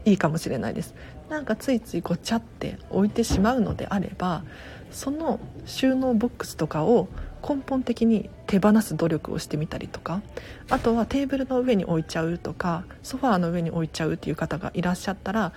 [0.05, 0.93] いいかもしれないです。
[1.29, 4.43] なんかついついごちゃって置いてしまうのであれば
[4.91, 7.07] その収納ボックスとかを
[7.47, 10.21] 根本的に手放す努力をしてみたりとか
[10.69, 15.53] あとはテーブルの上に置いちゃうとかソファーの上に置いちゃうっていう方がいらっしゃったら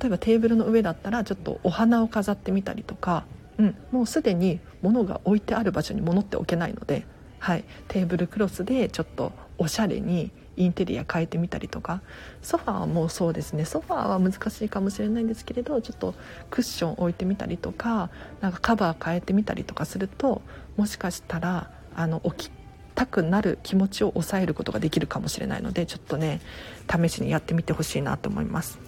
[0.00, 3.24] 例えばテーブルの上だったらちょっとお花を飾ってみたりとか、
[3.58, 7.06] うん、もうすでに物が置いてある場所に物って置けないので、
[7.38, 12.02] はい、テーブルクロスでちょっとおしゃれにインテリア変えてみたりとか。
[12.42, 13.64] ソファーもそうですね。
[13.64, 16.14] ソファーは難しいかもしれないんですけれどちょっと
[16.50, 20.42] クッション置いてみたりとかなんかカバー変えてみたりとかすると
[20.76, 22.50] もしかしたらあの起き
[22.94, 26.40] たくなる気持ちを抑えることができるかもしれないのでちょっとね
[26.90, 28.78] 試しにやってみてほしいなと思います。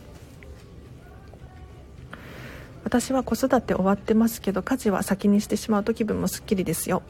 [2.84, 7.02] 私は子育て終わってますけど家事は先にしてしまうと気分もすっきりですよ。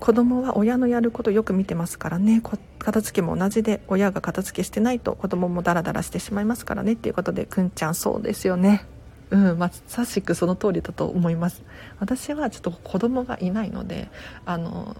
[0.00, 2.42] 子供は親のやることよく見てますからね。
[2.78, 6.92] 片付けも同じで親が片付けしてないと子供もダラダラしてしまいますからね。
[6.92, 8.86] っていうことでくんちゃんそうですよね。
[9.30, 11.62] うんまさしくその通りだと思います。
[11.98, 14.08] 私はちょっと子供がいないので
[14.44, 14.96] あの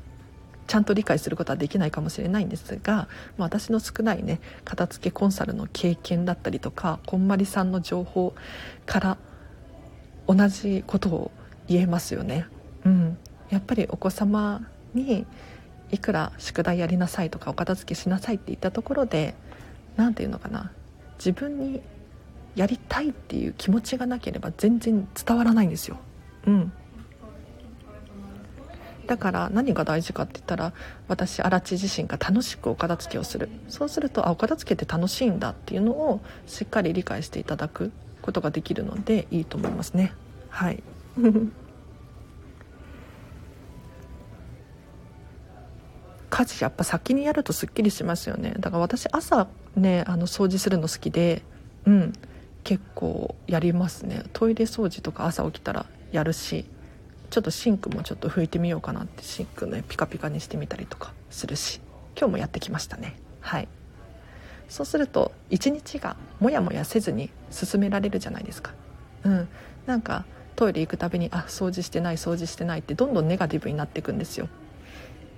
[0.67, 8.35] ちゃんと理解することはできないかもしれないんですが、まあ、私の少ないね片付けコンサルの経験だったりとかこんまりさんの情報
[8.87, 9.19] から
[10.27, 11.31] 同じことを
[11.69, 12.47] 言えますよね。
[12.85, 13.19] うん、
[13.51, 15.27] やっぱりお子様に
[15.91, 19.35] いくら宿題やりなさいとかお片付けしなさいって言ったところで
[19.97, 20.73] 何て言うのかな。
[21.19, 21.81] 自分に
[22.57, 25.97] やりたいっていう気持ちがなければ全然伝わらないんですよ。
[26.47, 26.73] うん。
[29.07, 30.73] だから何が大事かって言ったら
[31.09, 33.49] 私荒地自身が楽しくお片付けをする。
[33.69, 40.13] そうするとあお片付けって楽しいんだっていうのをしっかり理解していただくことができるのでいいと思いますね。
[40.49, 40.83] はい。
[46.35, 48.55] 家事やっぱ先にやるとすっきりしますよね。
[48.59, 51.43] だから私朝ねあの掃除するの好きで
[51.85, 52.13] うん
[52.65, 54.25] 結構やりますね。
[54.33, 56.65] トイレ掃除とか朝起きたらやるし
[57.31, 61.81] ちょっとシンクもちょっと拭いてみようかなってシンクねピカピカにしてみたりとかするし
[62.19, 63.15] 今日もやってきましたね。
[63.41, 63.69] はい。
[64.69, 68.73] そうすると一日がモヤモヤせずに進められるじゃないですか。
[69.23, 69.49] うん。
[69.87, 70.25] なんか
[70.57, 74.49] トイレ行くたびにあ掃除してない掃除してないってどんどんネガティブになっていくんですよ。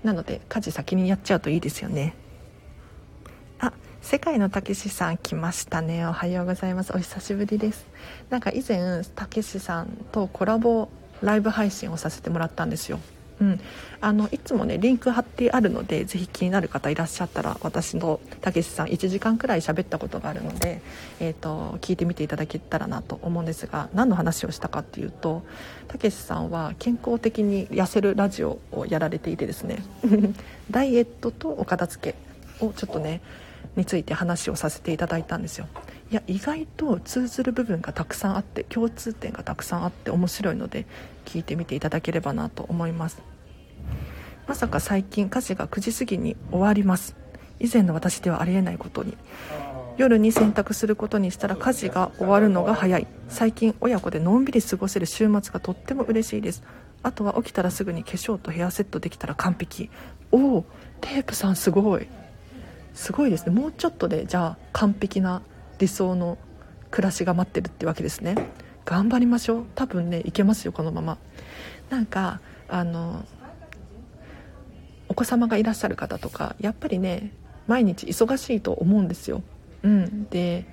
[0.03, 2.15] なので家事先にやっちゃうといいですよね。
[3.59, 6.07] あ世界のたけしさん来ましたね。
[6.07, 6.93] おはようございます。
[6.95, 7.87] お久しぶりです。
[8.31, 10.89] なんか以前たけしさんとコラボ
[11.23, 13.01] ライブ配信をさせてもらったんですよ。
[13.41, 13.61] うん、
[14.01, 20.81] あのいつもねリンク貼ってあるのでぜひ気になる方いらっしゃったら私のたけしさん1時間くらい喋ったことがあるので、
[21.21, 25.43] えーと、聞いてみていただけたらなと思うんですが何の話をしたかっていうと
[25.89, 29.85] たけしさんは健康的に痩せるラジオをやられていてですね
[30.71, 32.15] ダイエットとお片付
[32.59, 33.21] けをちょっとね
[33.77, 35.67] について話をさせていただいたんですよ。
[36.11, 40.87] いや意外と通ずる部分がたくさんあって共通点がたくさんあって面白いので
[41.25, 43.21] 聞いてみていただければなと思います。
[44.47, 47.17] まさか最近家事が9時過ぎに終わります。
[47.59, 49.17] 以前の私ではありえないことに。
[49.97, 53.07] 夜に洗濯することにしたら家事が終わるのが早い。
[53.29, 56.63] 最近親子でのんびり過ごせる週末がとっても嬉しいです。
[57.03, 59.91] あとは起きたらすぐに化粧とヘアセットできたら完璧。
[60.31, 60.65] おお
[61.01, 62.07] テープさんすごい。
[62.95, 63.59] すごいですね。
[63.59, 65.43] もうちょっとでじゃあ完璧な
[65.79, 66.39] 理想の
[66.91, 68.37] 暮らしが待ってるってわけですね。
[68.85, 69.65] 頑張りましょう。
[69.75, 71.19] 多分ねいけますよこのまま。
[71.91, 73.25] なんかあの
[75.09, 77.33] お子様がいらっしゃる方とかやっぱりね
[77.67, 79.43] 毎日忙しいと思うんですよ。
[79.83, 80.25] うん。
[80.29, 80.65] で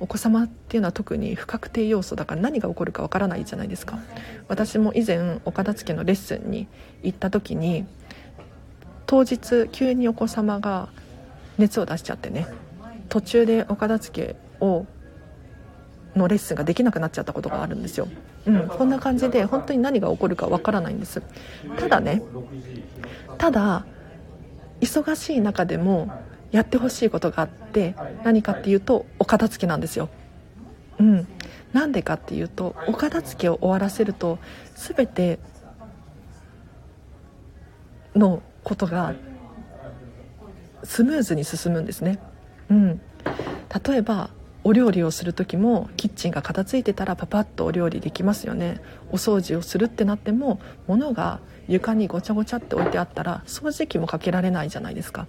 [0.00, 3.98] お子様っていうのは特に不確定要素だから何が起こるかわからないじゃないですか。
[4.48, 6.66] 私も以前お片付けのレッスンに
[7.02, 7.86] 行った時に
[9.06, 10.88] 当日急にお子様が
[11.56, 12.48] 熱を出しちゃってね。
[13.08, 14.86] 途中でお片付けを
[16.14, 18.08] のレッスンができなくなっちゃったことがあるんですよ、
[18.46, 21.22] うん、こんな感じで本当に何が起こるかわからないんです。
[21.78, 22.22] ただね
[23.38, 23.84] ただ
[24.80, 26.10] 忙しい中でも
[26.52, 30.08] やってほしいことがあって何かっていうとお片付けなんですよ。
[30.98, 31.26] うん。
[31.72, 34.38] なんでかっていうとお片付けを終わらせると
[34.76, 35.40] 全て
[38.14, 39.14] のことが
[40.84, 42.20] スムーズに進むんですね
[42.70, 43.00] うん。
[43.86, 44.30] 例えば
[44.66, 48.80] お料理をする時もキッチンが片付いてたらパパッとお料理できますよね。
[49.10, 55.26] お掃除をするってなっても物が床にごちゃごちゃって置いてあったら掃除機もかけられないじゃないですか。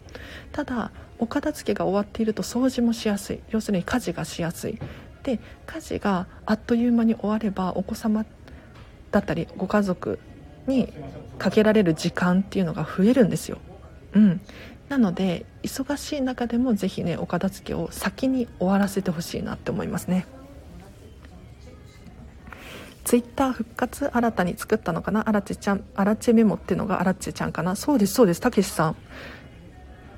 [0.54, 3.42] ただお片付けが終わっていると掃除もしやすい。
[3.50, 4.80] 要するに家事がしやすい。
[5.24, 8.26] で家事があっという間に終わればお子様
[9.12, 10.20] だったりご家族
[10.68, 10.94] に
[11.38, 13.58] かけられる時間っていうのが増えるんですよ。
[14.14, 14.42] うん。
[14.90, 20.28] なので忙しい中でもぜひねお片付けを先に終わらせてほしいなって思いますね。
[23.04, 25.28] ツイッター復活新たに作ったのかな？
[25.30, 27.76] アラチェちゃんアラチェメモっていうのがアラチェちゃんかな？
[27.76, 28.42] そうですそうです。
[28.42, 28.96] たけしさん。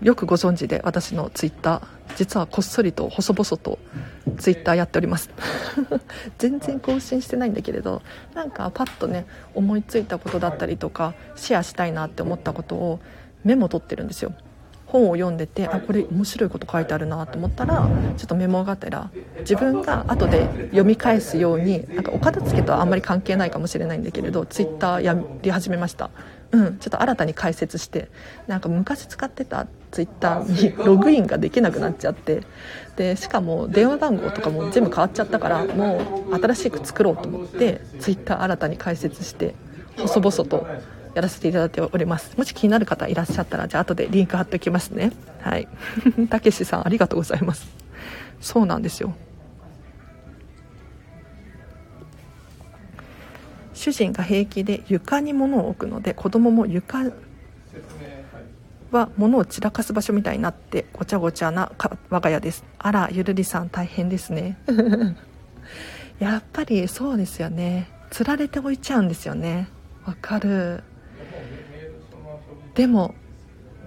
[0.02, 1.82] よくご存知で私のツイッター
[2.18, 3.80] 実はこっそりと細々と
[4.38, 5.32] ツイッターやっております。
[6.38, 8.04] 全然更新してないんだけれど
[8.36, 9.26] なんかパッとね
[9.56, 13.00] 思いついたことだったりとかシェアしたいなって思ったことを
[13.44, 14.34] メモ取ってるんですよ。
[14.88, 26.10] 本を読んでてあこれ面白いこと書いてあるなと思ったらちょっとメモがてら自分が後で読み返すようになんかお片付けとはあんまり関係ないかもしれないんだけれどツイッターやり始めました。
[26.52, 28.10] うんちょっと新たに解説して
[28.47, 32.43] なんか昔使ってたツイッターに ログインができなくなっちゃって
[32.95, 36.00] でしかも電話番号とかも全部変わっちゃったからも
[36.32, 39.56] う新しく作ろうと思ってツイッター新たに解説して
[39.97, 40.65] 細々と
[41.18, 42.38] やらせていただいております。
[42.38, 45.12] もし気になる方いらっしゃったらじゃあ後でリンク貼っておきますね。
[45.42, 45.68] はい。
[46.30, 47.68] たけしさんありがとうございます。
[48.40, 49.16] そうなんですよ。
[53.74, 57.00] 主人が平気で床に物を置くので子供も床
[58.92, 61.72] は物を散らかす場所みたいになってごちゃごちゃな
[62.12, 62.63] 我が家です。
[62.78, 64.60] あらゆるりさん大変ですね。
[66.20, 67.90] やっぱりそうですよね。
[68.12, 69.68] つられておいちゃうんですよね。
[70.06, 70.84] わかる。
[72.78, 73.15] でも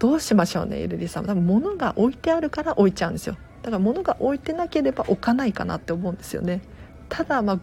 [0.00, 1.26] どうしましょうねゆるりさん。
[1.26, 3.36] 多分物が置いてあるから置いちゃうんですよ。
[3.62, 6.60] だから物が置いてなければ置かないかなって思うんですよね。
[7.08, 7.60] ただまあ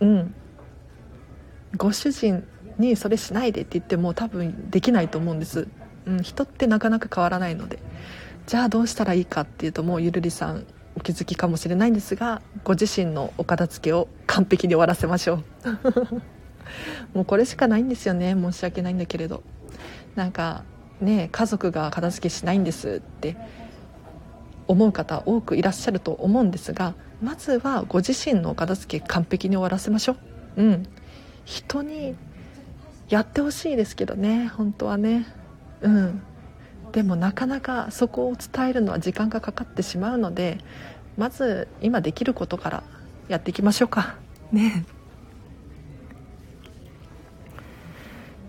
[0.00, 0.34] うん。
[1.76, 2.44] ご主人
[2.76, 5.68] にそれしないでって言っても多分できないと思うんです、
[6.06, 7.78] うん、人ってなかなか変わらないので。
[8.48, 15.44] じゃあどうしたらいいかっていうともうゆるりさんお気づきかもしれないんですがご自身のお片付けを完璧に終わらせましょう。
[17.14, 19.44] もうこれしかないんですよね申し訳ないんだけれど。
[20.18, 20.64] なんか
[21.00, 23.36] ね家族が片付けしないんですって
[24.66, 30.16] 思う方多くいらっしゃると思うんですがまずはご自身の片付け完璧に終わらせましょ
[30.56, 30.62] う。
[30.62, 30.86] うん。
[31.44, 32.14] 人に
[33.08, 35.24] やってほしいですけどね本当はね。
[35.82, 36.22] うん。
[36.90, 40.58] でもなかなかそこを伝えるのは時間がかかってしまうので
[41.16, 42.82] まず今できることから
[43.28, 44.16] やっていきましょうか。
[44.50, 44.84] ね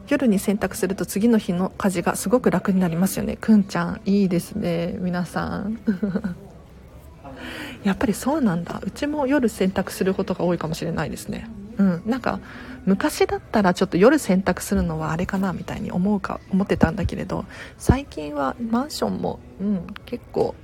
[0.09, 3.37] 夜に洗濯すると次の日の家事がすごく楽になりますよね。
[3.37, 5.79] くんちゃんいいですね皆さん。
[7.83, 8.81] やっぱりそうなんだ。
[8.83, 11.47] うちも夜洗濯することが多いかもしれないですね。
[11.77, 12.01] うん。
[12.05, 12.39] なんか
[12.85, 17.45] 昔だったらちょっと夜洗濯するのはあれかなみたいに思うか思ってたんだけれど
[17.77, 20.55] 最近はマンションも、うん、結構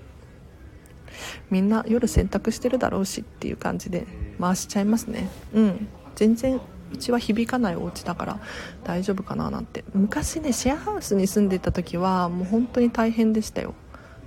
[1.52, 4.06] みんな夜洗濯してるだろうしっていう感じで
[4.40, 5.30] 回しちゃいますね。
[5.54, 5.88] うん。
[6.16, 6.60] 全然
[6.94, 8.40] うちは響かないお家だから
[8.84, 9.84] 大丈夫かななんて。
[9.94, 13.74] 昔ねシェアハウスに住んでた時はもう本当に大変でしたよ。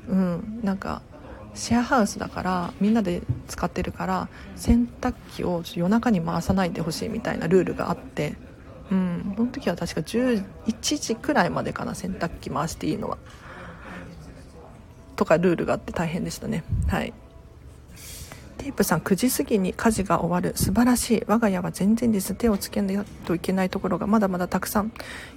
[0.09, 0.61] うん。
[0.63, 1.03] なんか
[1.55, 8.37] シェアハウスだからみんなで使ってるから洗濯機を夜中に回さないでほしいみたいなルールがあって。
[8.91, 9.35] うん。
[9.37, 10.45] その時は確か11
[10.99, 13.19] 時くらいまでかな洗濯機回していいのは。
[15.17, 16.65] とかルールがあって大変でしたね。
[16.87, 17.13] はい。
[18.59, 20.57] テープさん9時過ぎに家事が終わる。
[20.57, 21.25] 素晴らしい。
[21.27, 22.35] 我が家は全然です。
[22.35, 24.93] 手をつけないといけないところがまだまだたくさん。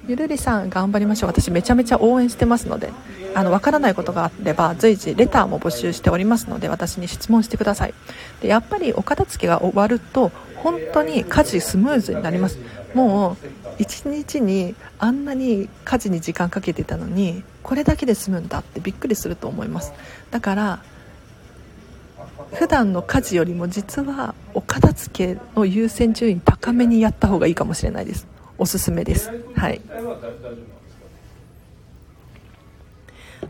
[0.07, 1.29] ゆるりさん頑張りましょう。
[1.29, 2.91] 私めちゃめちゃ応援してますので。
[3.33, 7.93] あの分からないことがあれば随時レターも募集しておりますので私に質問してください。
[8.41, 12.59] でやっぱりお片付けが終わると本当に家事スムーズになります。
[12.93, 13.37] も
[13.79, 19.93] う1日にあんなに家事に時間かけてたのにこれだけで済むんだってびっくりすると思います。
[20.29, 20.83] だから
[22.53, 28.27] 普段の家事よりも実はお片付けの優先順位高めにやった方がいいかもしれないです。
[28.57, 29.31] おすすめです。
[29.55, 29.81] はい。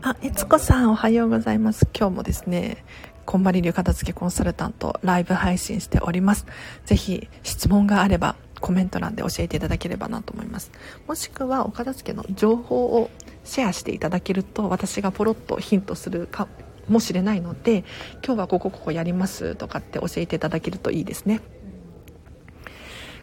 [0.00, 1.86] あ悦子さんおはようございます。
[1.96, 2.84] 今日もですね
[3.26, 6.46] こんまり流片付けコンサルタントライブ配信しております。
[6.86, 10.70] ぜひ質問があればコメント欄で教えていただければなと思います。
[11.06, 13.10] もしくはお片付けの情報を
[13.44, 16.46] シェアしていただけると私がポロッとヒントするか
[16.88, 17.84] もしれないので
[18.24, 21.40] 今日はここここやりますとかって教えていただけるといいですね。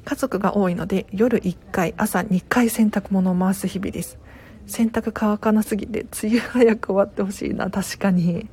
[0.05, 4.17] 家族が多いので夜1回朝2回洗濯物を回す日々です。
[4.65, 7.69] 洗濯乾かなすぎて梅雨早く終わってほしいな。
[7.69, 8.47] 確かに。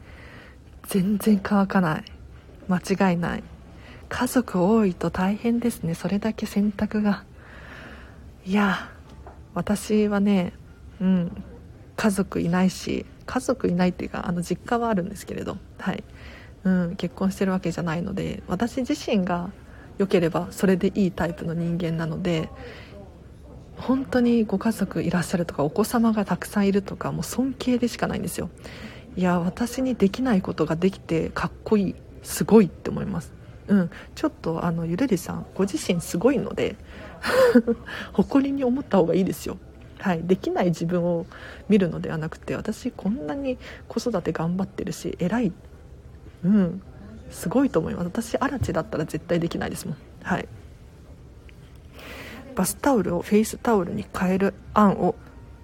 [0.89, 2.05] 全然乾かない。
[2.69, 3.45] 間違いない。
[4.09, 5.95] 家族多いと大変ですね。
[5.95, 7.25] それだけ洗濯が。
[8.45, 8.91] いや
[9.55, 10.53] 私はね
[11.01, 11.45] うん。
[11.97, 16.05] 家族いないし家族いないっていうかあの実家はあるんですけれど、はい。
[16.65, 19.51] うん、結婚してるわけじゃないので私自身が
[19.99, 22.51] 良ければそれでいいタイプの人間なので
[23.77, 28.51] 本当にご家族いらっしゃるとかお子様がたくさんいるとかもう尊敬でしかないんですよ。
[29.17, 33.33] いや私にできないことができてかっこいいすごいって思います。
[33.69, 33.91] うん。
[34.15, 36.77] ちょっとあのゆるりさんご自身すごいので
[38.13, 39.59] 誇りに思った方がいいですよ。
[39.99, 41.27] はい、できない自分を
[41.69, 45.53] 見るのではなくて私こんなに子育て頑張ってるし偉い
[46.45, 46.83] うん
[47.31, 48.07] すごいと思います。
[48.07, 49.97] 私アラチだったら絶対できないですもん。
[50.23, 50.49] はい。
[52.55, 55.15] バスタオルをフェイスタオルに変える案を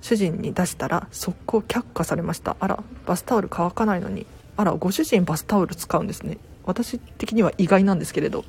[0.00, 2.56] 主人に出したら速攻却下されました。
[2.58, 4.26] あらバスタオル乾かないのに。
[4.56, 6.38] あらご主人バスタオル使うんですね。
[6.64, 8.44] 私的には意外なんですけれど。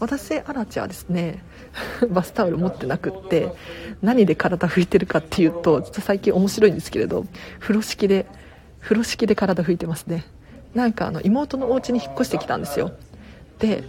[0.00, 1.42] 私アラチはですね。
[2.10, 3.52] バスタオル持ってなくって
[4.02, 7.26] 何で体拭いてるかっていうとちょっと最近面白いんですけれど
[7.60, 8.26] 風呂敷で
[8.80, 10.24] 風呂敷で体拭いてますね。
[10.74, 12.92] なんかあの妹のお家に引っ越してきたんですよ。
[13.58, 13.82] で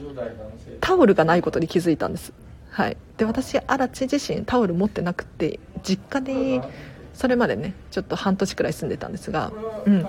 [0.82, 2.34] タオルがないことに気づいたんです。
[2.72, 2.98] はい。
[3.18, 6.62] で私アラチ自身タオル持ってなくて実家に
[7.14, 9.52] それまでねちょっと半年くらい住んでたんですが
[9.86, 10.08] うん。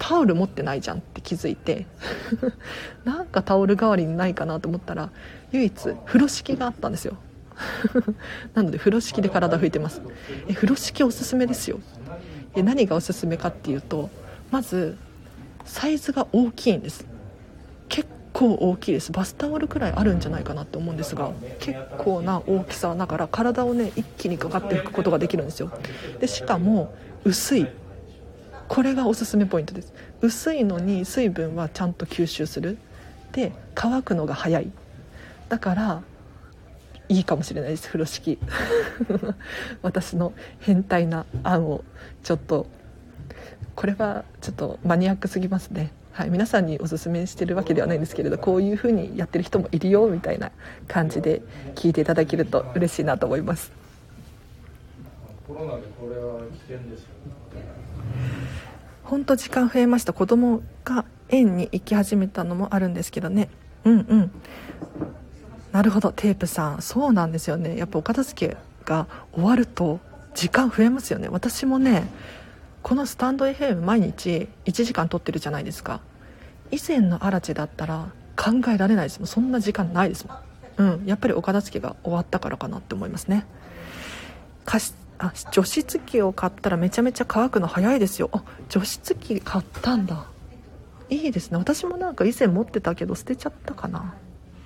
[0.00, 1.86] タオル持ってないじゃんって気づいて
[3.04, 5.10] なんかタオル代わりにないかなと思ったら
[5.52, 7.16] 唯一風呂敷があったんですよ。
[8.54, 10.00] なので風呂敷で体拭いてます。
[10.48, 11.78] え風呂敷おすすめですよ。
[12.56, 14.08] え何がおすすめかっていうと
[14.50, 14.96] まず
[15.66, 17.04] サイズが大きいんです。
[17.90, 19.12] 結構大きいです。
[19.12, 25.70] バスタオルくらいあるんじゃないかなって思うんですが結構な大きさだから体をね一気にかかって拭くことができるんですよ。
[26.20, 26.94] でしかも
[27.24, 27.66] 薄い。
[28.70, 29.92] これがおすすめポイントです。
[30.20, 32.78] 薄いのに水分はちゃんと吸収する。
[33.32, 34.70] で乾くのが早い。
[35.48, 36.02] だから
[37.08, 37.88] いいかもしれないです。
[37.88, 38.38] 風呂敷。
[39.82, 41.82] 私の変態な案を
[42.22, 42.68] ちょっと。
[43.74, 45.90] これはちょっとマニアックすぎますね。
[46.12, 50.52] はい、皆さんにおすすめしてるわけではないんですけれどこういう風にやってる人もいるよみたいな
[50.86, 51.42] 感じで
[51.74, 53.72] 聞いていただけると嬉しいなと思います。
[55.48, 57.39] コロナでこれは危険ですよね。
[59.10, 60.12] 本当時間増えました。
[60.12, 63.48] 子供が園に行き始めたのもあるんですけどね。
[63.84, 64.30] うんうん。
[65.72, 66.12] なるほど。
[66.12, 66.80] テープさん。
[66.80, 67.76] そうなんですよね。
[67.76, 69.98] やっぱお片付けが終わると
[70.36, 71.26] 時間増えますよね。
[71.26, 72.08] 私もね
[72.84, 76.00] このスタンド FM 毎日1時間撮ってるじゃないですか。
[76.70, 79.26] 以前のアラチだったら考えられないですもん。
[79.26, 80.38] そんな時間ないですもん。
[80.76, 81.04] うん。
[81.04, 83.44] やっぱりお片付けが終わったからかなって思いますね。
[84.78, 88.30] しあ除湿機を買ったらめちゃめちゃ乾くの早いですよ。
[88.32, 90.26] あ除湿機買ったんだ。
[91.10, 91.58] いいですね。
[91.58, 94.14] 私もなんか以前持ってたけど捨てちゃったかな。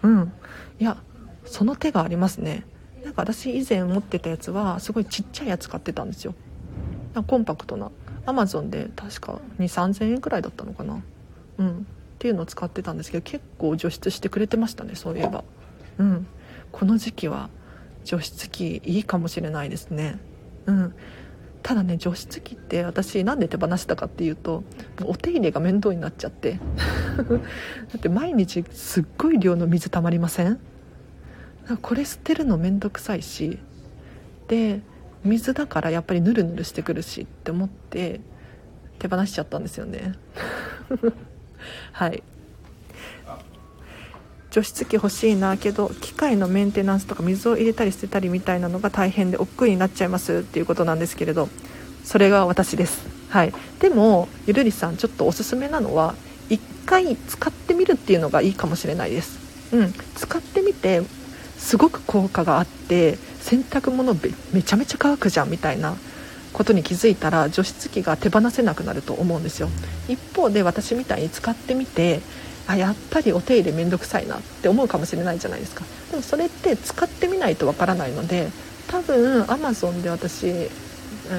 [0.03, 0.33] うん。
[0.79, 0.97] いや
[1.45, 2.65] その手がありますね。
[3.05, 6.35] なんか私以前持ってたやつはすごいちっちゃいやつ買ってたんですよ。
[7.27, 7.91] コンパクトな。
[8.25, 11.03] アマゾンで確か2 3 0 0 0円くらいだったのかな。
[11.59, 11.79] うん。
[11.79, 11.83] っ
[12.19, 15.43] ていうのを使ってたんですけど結構除湿してくれてましたねそういえば。
[15.99, 16.27] うん。
[16.71, 17.51] この時期は
[18.05, 20.19] 除湿機いいかもしれないですね。
[20.67, 20.95] うん。
[21.63, 24.65] ただね除湿機って私なんで手放したかっていうと
[25.03, 26.59] お手入れが面倒になっちゃって。
[27.17, 27.25] だ
[27.97, 30.59] って毎日すっごい量の水たまりません？
[31.81, 33.59] これ捨てるの面倒くさいし
[34.49, 34.83] で
[35.25, 38.21] 水だからやっぱりヌルヌルしてくるしって思って
[38.99, 40.13] 手放しちゃったんですよね。
[41.93, 42.23] はい。
[44.55, 51.49] 除湿機欲しいなけど機械のメンテナンスとか水を入れたり捨てたりみたいなのが大変で億劫になっちゃいますっていうことなんですけれど
[52.05, 53.03] それが私です。
[53.31, 53.53] はい。
[53.81, 56.15] でもゆるりさんちょっとおすすめなのは
[56.51, 59.41] 1回使ってみるっていうのがいいかもしれないです。
[59.75, 59.93] うん。
[60.15, 61.03] 使ってみて
[61.59, 64.15] すごく効果があって洗濯物
[64.53, 65.97] めちゃめちゃ乾くじゃんみたいな
[66.53, 69.69] ことに気づいたら除湿機が手放せなくなると思うんですよ。
[70.07, 72.21] 一方で私みたいに使ってみて
[72.67, 75.85] あやっぱりお手入れ面倒くさいなって思うかもしれないじゃないですか。
[76.11, 78.49] でもそれって使ってみないとわからないので
[78.89, 80.67] 多分アマゾンで私、うん、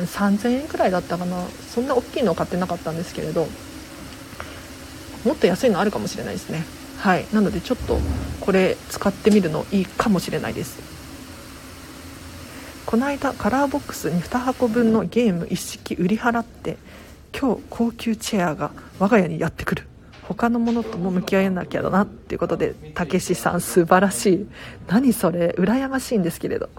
[0.03, 1.43] 3000円くらいだったかな。
[1.73, 3.47] そんな大きいのを買ってなかったんですけれど
[5.25, 6.65] もっと安いのあるかもしれないですね。
[6.99, 7.25] はい。
[7.33, 7.97] なのでちょっと
[8.39, 10.79] これ使ってみるのいいかもしれないです。
[12.85, 16.77] この間カラーボックスに2箱分のゲーム一式売り払って
[17.37, 19.87] 今日高級チェアが我が家にやってくる。
[20.27, 24.47] 他のものとも向き合えなきゃだなっていうことでたけしさん素晴らしい。
[24.87, 25.55] 何それ？
[25.57, 26.69] 羨ましいんですけれど。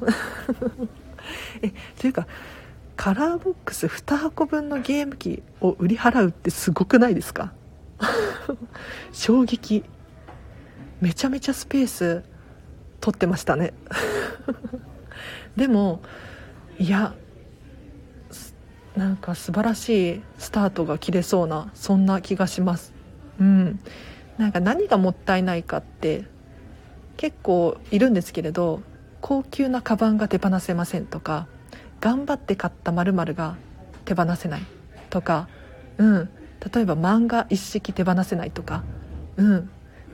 [1.63, 2.27] えというか
[2.97, 7.53] カラーボックス2箱分のゲーム機を売り払うってすごくないですか？
[9.13, 9.85] 衝撃。
[11.01, 12.25] めちゃめちゃスペース
[13.01, 13.75] 取ってましたね。
[15.57, 16.01] でも
[16.79, 17.15] いや
[18.97, 22.96] なんか素晴らしいスタートが切れそうなそんな気がします。
[23.41, 23.81] うん。
[24.39, 26.25] なんか何がもったいないかって
[27.17, 28.83] 結構いるんですけれど
[29.21, 31.47] 高級なカバンが手放せませんとか
[32.01, 33.57] 頑張って買った〇〇が
[34.05, 34.63] 手放せない
[35.09, 35.49] とか、
[35.97, 36.29] うん、
[36.73, 38.85] 例えば漫画一式手放せないとか、
[39.37, 39.71] うん、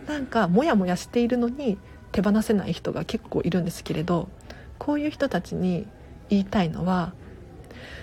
[0.06, 1.76] なんかモヤモヤしているのに
[2.12, 4.28] 手放せない人が結構いるんですけれど
[4.78, 5.86] こういう人たちに
[6.28, 7.12] 言いたいのは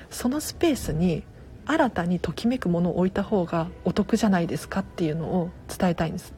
[0.10, 1.24] そのスペースに
[1.70, 6.34] 新たにときめくものを置いた方がお得じゃないですかっていうのを伝えたいんです。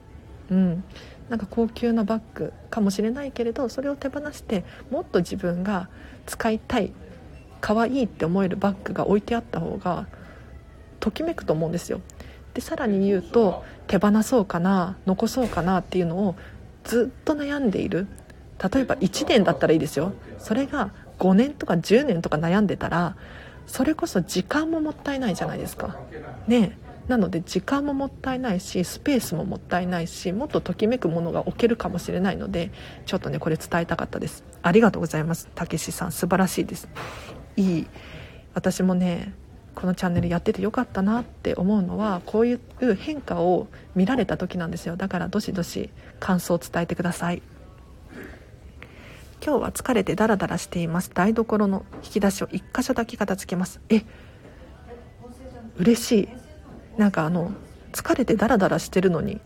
[0.49, 0.83] うん。
[1.29, 5.87] なんか高級なバッグかもしれないけれどそれを手放してもっと自分が
[6.25, 6.91] 使いたい
[7.61, 10.07] 可愛いって思えるバッグが置いてあった方が
[10.99, 12.01] ときめくと思うんですよ。
[12.53, 16.35] でさらに言うと手放そうかな残そうかなっていうのを
[16.83, 18.07] ずっと悩んでいる。
[18.61, 20.11] 例えば1年だったらいいですよ。
[20.37, 23.15] それが5年とか10年とか悩んでたら
[23.71, 25.97] それこそ時間ももったいないじゃないですか。
[26.45, 32.71] ねなので時間ももったいないしスペースももったいないしもっとときめくものが置けるかもしれないので
[33.05, 34.43] ちょっとねこれ伝えたかったです。
[34.61, 36.11] ありがとうございますたけしさん。
[36.11, 36.89] 素晴らしいです。
[37.55, 37.87] いい。
[38.53, 39.33] 私もね
[39.73, 42.59] このチャンネルやっててよかったなって思うのはこういう
[42.95, 44.97] 変化を見られた時なんですよ。
[44.97, 47.41] だからどしどし感想を伝えてください。
[49.43, 51.09] 今日は疲れてダラダラしています。
[51.11, 53.81] 台所の引き出しを1箇所だけ片付けます。
[53.89, 54.03] え
[55.77, 56.29] 嬉しい。
[56.97, 57.51] なんかあの
[57.91, 59.41] 疲れてダラダラしてるのに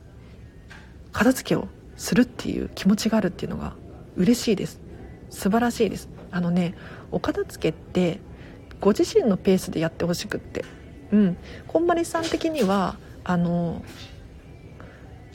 [1.14, 3.74] 片付けをするっていう気持ちがあるっていうのが
[4.18, 4.82] 嬉しいです。
[5.30, 6.10] 素晴らしいです。
[6.30, 6.76] あのね
[7.12, 8.20] お片付けって
[8.82, 10.66] ご自身のペースでやってほしくって。
[11.14, 11.38] うん。
[11.68, 13.82] こんまりさん的にはあの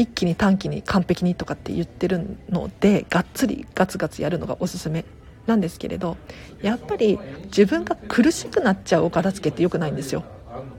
[0.01, 5.05] 一気に短期に完璧にとかって言ってるのでがっつりガツガツやるのがおすすめ
[5.47, 6.17] なんですけれど
[6.63, 10.25] やっぱり自分が苦しくなっちゃうお片付けって良くないんですよ、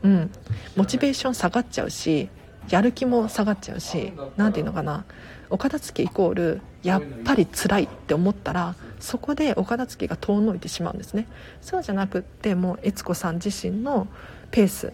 [0.01, 0.31] うん、
[0.75, 2.29] モチベーション下がっちゃうし
[2.69, 5.05] やる気も下がっちゃうし何て言うのかな。
[5.49, 11.27] お片付けイコールやっぱり辛いって思ったらそこでお片付けが遠のいてしまうんですね。
[11.61, 14.07] そうじゃなくってもう悦子さん自身の
[14.49, 14.93] ペース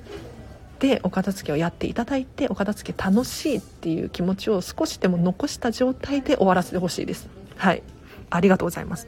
[0.79, 7.27] でお片付けをやっていただいてお片付け楽しいっていう気持ちを少しでも残した状態で終わらせてほしいです。
[7.55, 7.83] はい。
[8.29, 9.07] ありがとうございます。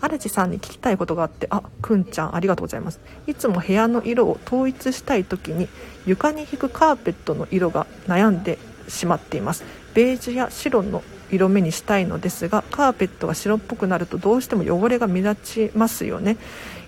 [0.00, 3.00] 荒地さんに聞きたいことがあってあくんちゃんありがとうございます。
[3.26, 5.68] いつも部屋の色を統一したい時に
[6.06, 9.64] 床に引くカーペットの色が悩んでしまっています。
[9.94, 16.36] ベージュや白の色目にしたいのですがカーペットが白っぽくなるとどうしても汚れが目立ちますよね。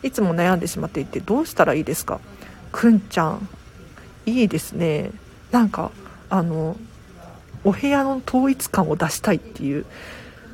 [0.02, 2.20] いつも悩んでしまっていてどうしたらいいですか？
[2.70, 3.48] くんちゃん。
[4.26, 5.10] いいですね。
[5.50, 5.90] なんか
[6.28, 6.76] あの
[7.64, 9.84] お部屋の統一感を出したいっていう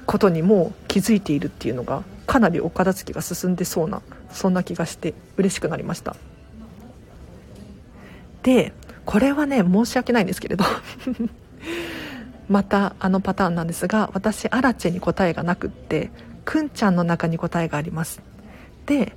[0.06, 6.16] ことにも気づいているっていうのがかなりお片付けが進んでそうなそんな気がして嬉しくなりました。
[8.42, 8.72] で
[9.04, 10.64] これはね申し訳ないんですけれど。
[12.48, 16.12] またあのパターンなんですが私アラチェに答えがなくって
[16.44, 18.22] くんちゃんの中に答えがあります。
[18.86, 19.16] で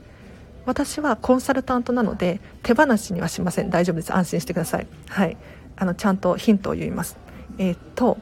[0.66, 3.70] 私はコンサルタントなので手放しにはしません。
[3.70, 4.14] 大丈夫です。
[4.14, 4.88] 安心してください。
[5.08, 5.38] はい。
[5.76, 7.18] あのちゃんとヒントを言います。
[7.58, 8.18] えー、っと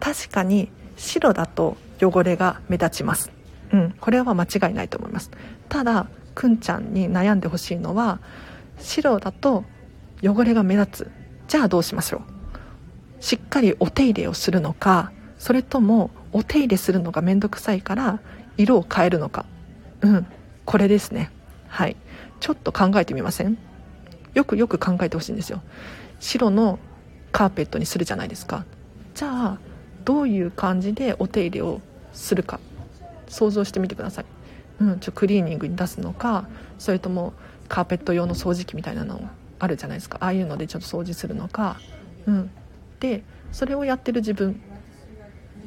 [0.00, 3.30] 確かに白だと汚れが目立ちます。
[3.72, 3.94] うん。
[4.00, 5.30] これは間違いないと思います。
[5.68, 8.20] ただくんちゃんに悩んでほしいのは
[8.78, 9.64] 白だと
[10.22, 11.10] 汚れが目立つ。
[11.48, 12.22] じゃあどうしましょう。
[13.22, 18.20] しっかりお手入れをするのかそれともお手入れするのが面倒くさいから
[18.56, 19.44] 色を変えるのか。
[20.02, 20.26] うん。
[20.64, 21.30] これですね。
[21.68, 21.96] はい。
[22.40, 23.56] ちょっと考えてみません？
[24.34, 25.62] よくよく考えてほしいんですよ。
[26.20, 26.78] 白の
[27.32, 28.64] カーペットにするじゃないですか。
[29.14, 29.58] じゃあ
[30.04, 31.80] どういう感じでお手入れを
[32.12, 32.60] するか。
[33.28, 34.24] 想像してみてください、
[34.80, 36.48] うん、ちょクリーニングに出すのか
[36.78, 37.34] それとも
[37.68, 39.20] カーペット用の掃除機みたいなの
[39.58, 40.16] あるじゃないですか。
[40.22, 41.78] ああいうのでちょっと掃除するのか、
[42.24, 42.50] うん、
[43.00, 44.62] でそれをやってる自分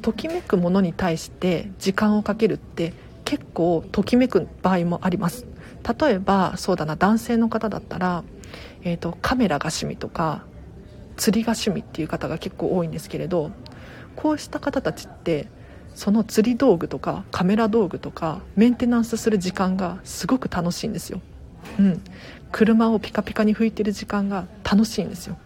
[0.00, 2.94] ときめくものに対して時間をかけるって
[3.24, 5.46] 結構ときめく場合もあります。
[5.82, 8.24] 例えばそうだな男性の方だったら、
[8.82, 10.44] えーと、カメラが趣味とか
[11.16, 13.50] 釣りが趣味っていう方が結構多いんですけれど
[14.16, 15.48] こうした方たちって
[15.94, 21.20] その釣り道具とかカメラ道具とかメンテナンスする時間がすごく楽しいんですよ、
[21.78, 22.02] うん、
[22.50, 25.38] 車をピカピカに拭いてる時間が楽しいんですよ。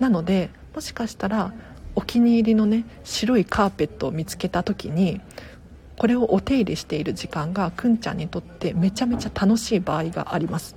[0.00, 1.52] なのでもしかしたら
[1.96, 5.20] お気に入りのね白いカーペットを見つけた時に
[5.98, 10.76] これをお手入れしている時間がくんちゃんにとってめちゃめちゃ楽しい場合があります。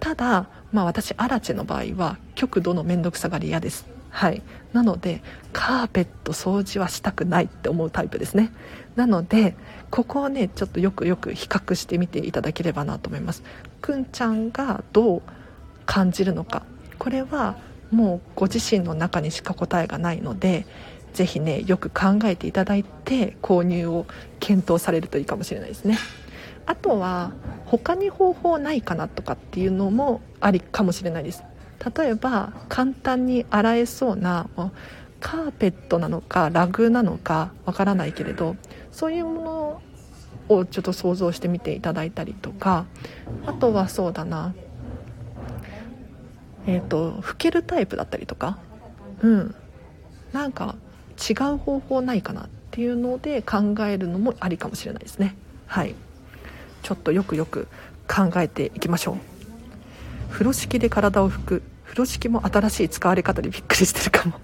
[0.00, 3.86] ただ、まあ、私アラチェの場合は極度の面倒くさがり嫌です。
[4.10, 4.42] はい。
[4.72, 8.50] なのでカーペット掃除はしたくないって思うタイプですね。
[8.96, 9.54] なので
[9.90, 13.42] ここをねちょっとよくよく比較してみていただければなと思います。
[13.80, 15.22] くんちゃんがどう
[15.84, 16.64] 感じるのか。
[16.98, 17.56] これは
[17.90, 20.66] もうご自身の中にしか答えがないので
[21.16, 24.04] ぜひねよく考えていただいて購入を
[24.38, 25.98] 検討されるといいかもしれないですね。
[26.66, 27.32] あとは
[27.64, 31.42] 他に方法ないかなとかっていうのもありかもしれないです。
[31.96, 34.50] 例えば簡単に洗えそうな
[35.20, 38.56] カーペットなのかラグなのかわからないけれど
[38.92, 39.80] そういうも
[40.48, 42.84] のをちょっと想像してみていただいたりとか
[43.46, 44.54] あとはそうだな
[46.66, 48.58] えっ、ー、と拭けるタイプだったりとか
[49.22, 49.54] うん。
[50.32, 50.76] なんか
[51.16, 55.36] 違う方法ないかなっていうので考えるのもありかもしれないですね。
[55.66, 55.94] はい。
[56.82, 57.68] ちょっとよくよく
[58.06, 59.16] 考えていきましょう。
[60.30, 61.62] 風呂敷で体を拭く。
[61.84, 64.40] 風呂敷も新しい使われ方でびっくりしてるかも。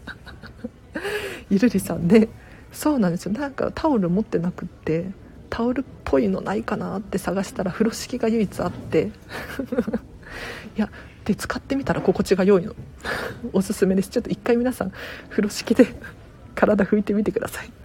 [1.50, 2.28] ゆるりさんで
[2.72, 3.32] そうなんですよ。
[3.32, 5.10] なんかタオル持ってなくって
[5.50, 9.10] タオルっぽいのないかなって探したら風呂敷が唯一あって。
[10.76, 10.90] いや
[11.24, 12.74] で使ってみたら心地が良いの。
[13.52, 14.08] おすすめです。
[14.08, 14.92] ちょっと一回皆さん
[15.28, 15.86] 風呂敷で
[16.54, 17.70] 体拭いてみてください。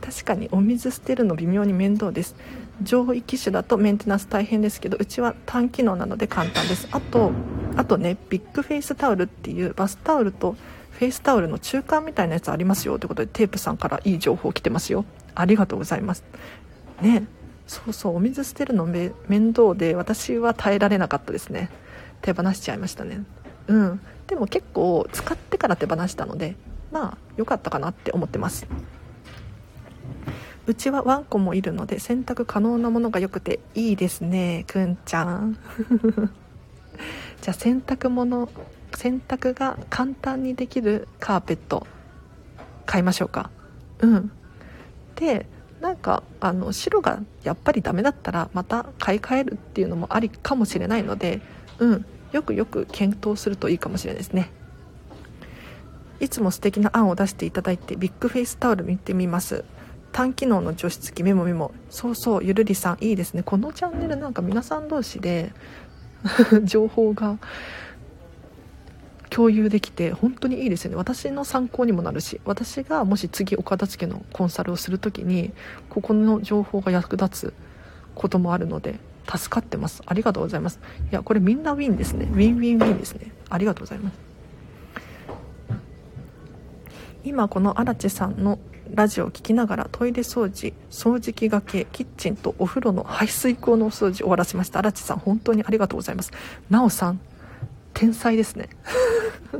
[0.00, 2.36] 確かにお水捨てるの微妙に面倒です。
[2.82, 6.88] 上位機種だとメンテナンス大変ですけどうちは単機能なので簡単です。
[6.92, 7.32] あと
[7.76, 10.56] あとねビッグフェイスタオルっていうバスタオルと
[10.92, 15.04] フェイスタオルの中間みたいなやつありますよということでテープさんからいい情報来てますよ。
[15.34, 16.24] ありがとうございます。
[17.00, 17.26] ね
[17.66, 19.12] そうそうお水捨てるの面
[19.52, 21.68] 倒で私は耐えられなかったですね
[22.22, 23.24] 手放しちゃいましたね
[23.66, 26.56] うんでも結構使ってから手放したので
[26.92, 28.66] まあ良かったかなって思ってます。
[30.66, 35.56] うちはワンコもいるので洗濯可能なものが良くていいですねくんちゃん。
[37.40, 38.48] じゃあ洗濯物
[38.94, 41.86] 洗濯が簡単にできるカーペット
[42.84, 43.50] 買いましょうか。
[44.00, 44.32] うん。
[45.14, 45.46] で
[45.80, 51.40] なんかあの白がやっぱりダメだったらまた買い替えるっていうのもありかもしれないので
[51.78, 52.06] うん。
[52.36, 54.50] よくよく検討するといいかもしれないですね。
[56.20, 59.64] いつも素敵な案を出していただいてビッグフェイスタオル見てみます。
[60.12, 61.72] 単機能の除湿機メモメモ。
[61.88, 63.42] そうそうゆるりさんいいですね。
[63.42, 65.54] このチャンネルなんか皆さん同士で
[66.64, 67.38] 情報が
[69.30, 70.96] 共有できて本当にいいですよね。
[70.96, 75.52] 私の参考にもなるし私がもし次お片付けのコンサルをする時に
[75.88, 77.54] ここの情報が役立つ
[78.14, 78.98] こともあるので
[79.28, 80.02] 助かってます。
[80.06, 80.80] ありがとうございます。
[81.10, 82.26] いやこれみんなウィンですね。
[82.32, 83.32] ウィンウィンウィンですね。
[83.50, 84.18] ありがとうございます。
[87.24, 88.58] 今この荒地さんの
[88.94, 94.78] ラジオを聴きながらトイレ掃除掃除機がけキッチンとお風呂の排水口のお掃除終わらせました。
[94.78, 96.30] 荒地さん本当にありがとうございます。
[96.70, 97.20] なおさん
[97.94, 98.68] 天才ですね。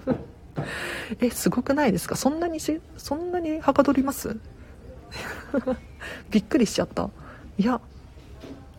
[1.20, 2.14] えすごくないですか？
[2.16, 4.36] そんなにしそんなにはかどります？
[6.30, 7.10] びっくりしちゃった。
[7.58, 7.80] いや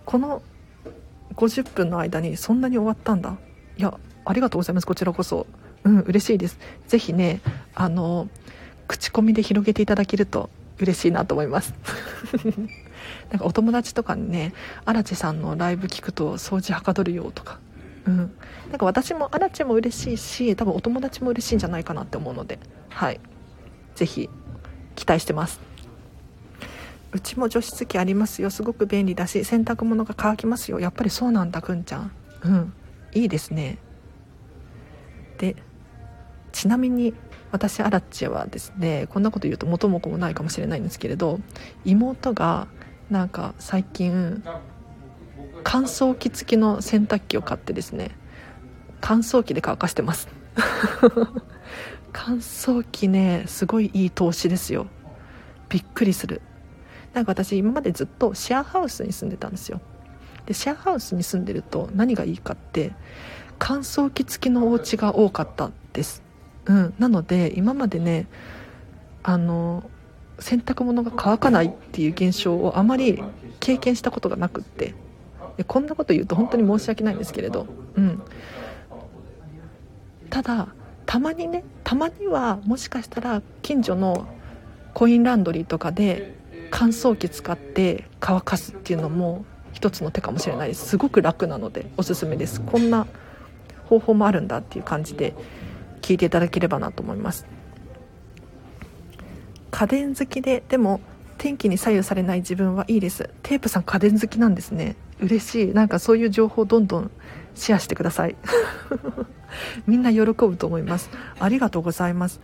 [0.05, 0.41] この
[1.37, 3.37] 50分の間にそんなに終わったんだ。
[3.77, 4.87] いやありがとうございます。
[4.87, 5.47] こちらこそ。
[5.83, 6.59] うん嬉しいです。
[6.87, 7.41] 是非ね
[7.75, 8.27] あの
[8.87, 11.73] 口コミで広げていただけると嬉しいなと思います。
[13.31, 14.53] なんかお友達とかにね
[14.85, 17.59] 荒地さんのライブ聞くと掃除はかどるよとか。
[18.05, 18.17] うん。
[18.69, 22.59] なんか私も荒地も嬉しいし多分お友達も嬉しいんじゃないかなって思うので。
[22.89, 23.19] はい。
[23.95, 24.29] 是非
[24.95, 25.66] 期待してます。
[27.11, 28.49] うちも除湿機ありますよ。
[28.49, 30.79] すごく便利だし洗濯物が乾きますよ。
[30.79, 32.11] やっぱりそうなんだくんちゃん。
[32.43, 32.73] うん。
[33.13, 33.77] いいですね。
[35.37, 35.55] で
[36.51, 37.13] ちなみに
[37.51, 41.39] 私アラッチはですねこんなこと言うと元も子もないかもしれないんですけれど
[41.85, 42.67] 妹が
[43.09, 44.43] なんか最近
[45.63, 48.11] 乾燥機付きの洗濯機を買ってですね
[48.99, 50.27] 乾燥機で乾かしてます。
[52.11, 54.87] 乾燥機ねすごいいい投資ですよ。
[55.69, 56.41] びっくりする。
[57.13, 59.81] なんか私今までずっとシェアハウスに住んでたんですよ。
[60.45, 62.93] でシェアハウスに住んでると何がいいかって
[63.59, 66.23] 乾燥機付きのお家が多かったです。
[66.65, 68.27] うん、なので今までね
[69.23, 69.89] あの
[70.39, 73.23] 洗濯物が乾かないっていう現象をあまり
[73.59, 74.93] 経験したことがなくって。
[75.65, 78.21] こんなこと言うと本当に申し訳ないんですけれど、うん、
[80.29, 80.67] ただ
[81.05, 84.27] たまにねたまにはもしかしたら近所の
[84.93, 86.35] コインランドリーとかで
[86.69, 90.87] 乾燥機使って乾かすっていうのも一つの手かもしれないです。
[90.87, 92.61] すごく楽なのでおすすめです。
[92.61, 93.07] こんな
[93.85, 95.33] 方法もあるんだっていう感じで
[96.01, 97.45] 聞いていただければなと思います。
[99.71, 101.01] 家電好きででも
[101.37, 103.29] 天気に左右されない自分はいいです。
[103.43, 104.95] テープさん家電好きなんですね。
[105.19, 105.73] 嬉しい。
[105.73, 107.11] なんかそういう情報どんどん
[107.55, 108.35] シェアしてください。
[109.85, 111.09] みんな喜ぶと思います。
[111.39, 112.41] ありがとうございます。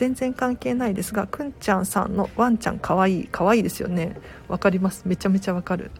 [0.00, 4.18] 全然関係ないですがくんちゃんさんのワンちゃんかわいいかわいいですよね。
[4.48, 5.02] わかります。
[5.04, 5.90] めちゃめちゃわかる。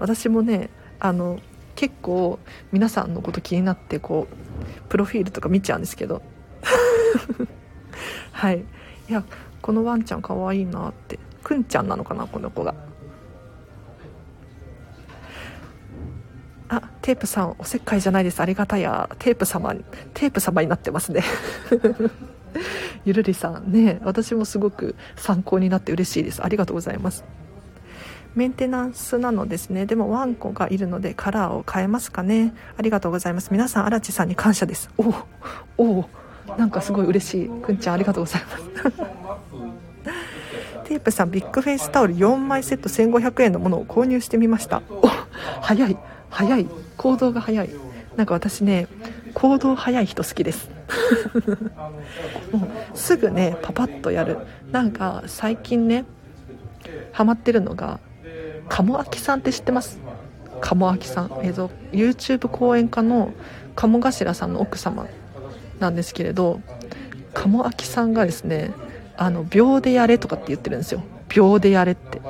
[0.00, 1.38] 私もねあの
[1.76, 2.40] 結構
[2.72, 6.20] 皆さんのこと気になってこうプロフィールとか見ちゃうんですけど。
[8.32, 8.64] はい。
[9.08, 9.22] いや
[9.62, 11.20] このワンちゃんかわいいなって。
[11.44, 12.74] くんちゃんなのかなこの子が。
[16.70, 18.40] あテープさんおせっかいじゃないです。
[18.40, 19.08] ありがたや。
[19.20, 19.76] テープ様
[20.12, 21.22] テープ様になってますね。
[23.04, 26.42] ゆるりさんね私もすごく参考になって嬉しいです。
[26.42, 27.24] ありがとうございます。
[28.34, 29.86] メンテナンスなのですね。
[29.86, 32.54] でもワンコがいるのでカラーを変えますかね。
[32.76, 33.48] ありがとうございます。
[33.50, 34.90] 皆さん荒地さんに感謝です。
[34.96, 35.12] お
[35.76, 36.08] おお
[36.56, 37.48] なんかすごい嬉しい。
[37.48, 38.64] くんちゃんありがとうございます。
[40.84, 44.82] テープさんビッグフェイスタオル4枚セット1500円のものを購入してみました。
[44.90, 45.10] お
[45.60, 45.98] 早い
[46.30, 46.68] 早い。
[46.96, 47.70] 行動が早い。
[48.16, 48.86] なんか私ね
[49.34, 50.77] 行動早い人好きです。
[52.52, 54.38] もうすぐねパパッとやる。
[54.72, 56.04] なんか最近ね
[57.12, 58.00] ハマってるのが
[58.68, 59.98] 鴨頭さんって知ってます？
[60.60, 63.32] 鴨頭さん、えーと、YouTube 講演家の
[63.74, 65.06] 鴨頭さんの奥様
[65.78, 66.60] なんですけれど
[67.32, 68.72] 鴨明さんがですね
[69.16, 71.02] あの秒でやれとかって言ってるんですよ。
[71.28, 72.20] 秒でやれって。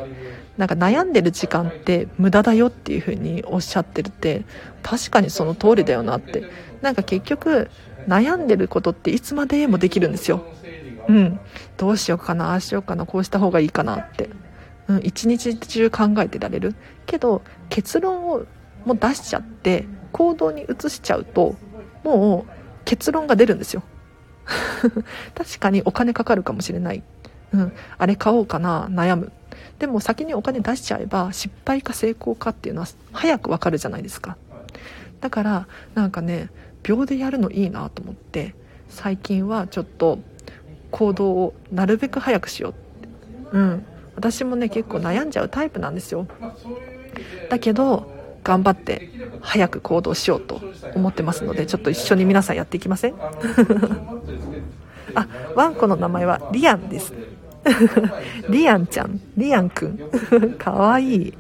[0.57, 4.45] なんか悩んでる時間って無駄だよっていう風におっしゃってるって
[4.83, 6.51] 確かにその通りだよなって。
[6.83, 7.71] なんか結局
[8.09, 10.45] 悩んでることっていつまでもできるんですよ。
[11.09, 11.41] うん。
[11.77, 14.31] どうしようかなああしようかなこうした方がいいかなって。
[14.89, 16.75] うん、一日中考えてられる。
[17.07, 18.47] けど結論を
[18.85, 21.57] もう出しちゃって行動に移しちゃうと
[22.05, 23.83] もう結論が出るんですよ。
[25.35, 27.03] 確かにお金かかるかもしれない、
[27.53, 29.33] うん、あれ買おうかな悩む。
[29.79, 34.37] でも先にお金出しちゃえば失敗か成功かっていうのは早くわかるじゃないですか。
[35.21, 36.49] だからなんかね
[36.89, 38.55] 秒でやるのいいなと思って
[38.89, 40.19] 最近はちょっと
[40.91, 43.09] 行動をなるべく早くしようって。
[43.53, 43.85] うん。
[44.17, 46.27] 私もね結構悩んじゃうタイプなんですよ。
[47.51, 48.11] だけど
[48.43, 49.11] 頑張って
[49.41, 50.61] 早く行動しようと
[50.95, 53.15] 思ってますのでちょっと一緒に皆さんやっていきません？
[55.15, 57.13] あワンコの名前はリアンです。
[58.49, 59.21] リアンちゃん。
[59.37, 59.99] リアンくん。
[60.59, 61.35] かわいい。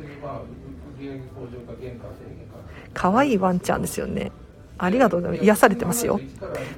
[2.92, 4.30] かわいいワンちゃんですよね。
[4.78, 5.44] ありがとうございます。
[5.44, 6.20] 癒されてますよ。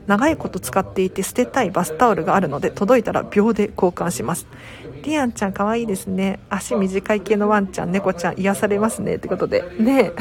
[0.07, 4.47] 長いこと使っていて捨てたいバスタオルがあるので届いたら秒で交換します。
[5.03, 6.41] リアンちゃん可愛いですね。
[6.49, 9.65] 足短い系のワンちゃん猫ちゃん癒されますねってことで。
[9.79, 10.13] ね。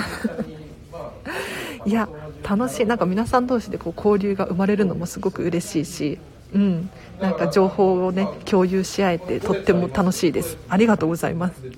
[1.85, 2.09] いや
[2.47, 2.85] 楽しい。
[2.85, 6.19] なんか皆さん同士でこう交流が生まれるのもすごく嬉しいし。
[6.53, 6.89] うん。
[7.19, 10.57] なんか情報をね共有し合えてとっても楽しいです。
[10.69, 11.65] ありがとうございます。
[11.65, 11.71] い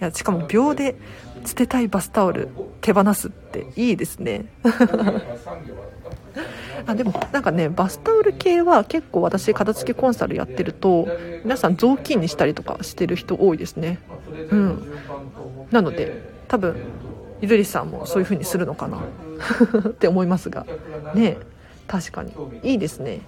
[0.00, 0.96] やしかも秒で
[1.44, 2.48] 捨てたいバスタオル
[2.80, 4.46] 手放すっていいですね。
[6.86, 11.06] あでもなんかねバスタオル系は結構私片付けコンサルやってると
[11.44, 13.98] 皆さん雑巾にしたりとかしてる人多いですね。
[14.50, 14.92] うん。
[15.70, 16.76] なので多分
[17.40, 18.98] ゆるりさんもそういう風にするのかな。
[19.88, 20.66] って思いますが。
[21.14, 21.38] ね。
[21.86, 22.32] 確かに。
[22.62, 23.20] いいですね。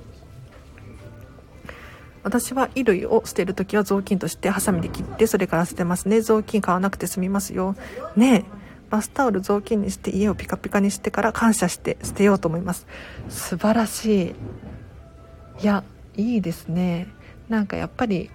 [2.24, 6.22] 私は衣類を捨てるときは雑巾としてハサミで切ってそれから捨てますね。
[6.22, 7.76] 雑巾買わなくて済みますよ。
[8.16, 8.64] ねえ。
[8.90, 12.86] バスタオル雑巾にして家をピカピカにしてから感謝して捨てようと思います。
[13.28, 14.34] 素晴らし
[15.60, 15.62] い。
[15.62, 15.84] いや
[16.16, 17.08] いいですね。
[17.48, 18.30] なんかやっぱり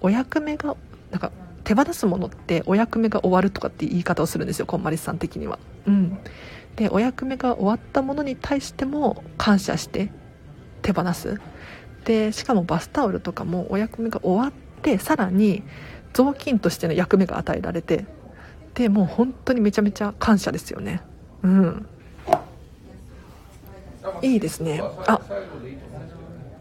[0.00, 0.76] お役目が
[1.10, 1.30] なんか
[1.64, 4.66] 手放すものってお役目が終わるとかって言い方をするんですよ。
[4.66, 5.58] こんまりさん的には。
[5.86, 6.18] うん。
[6.76, 10.10] でお役目が終わったものに対しても感謝して
[10.80, 11.38] 手放す。
[12.04, 15.62] でしかもバスタオルとかもお役目が終わってさらに
[16.12, 18.06] 雑巾としての役目が与えられて
[18.74, 21.02] でもう本当にめちゃめちゃ感謝ですよね。
[21.42, 21.86] うん。
[24.22, 24.80] いいですね。
[25.06, 25.20] あ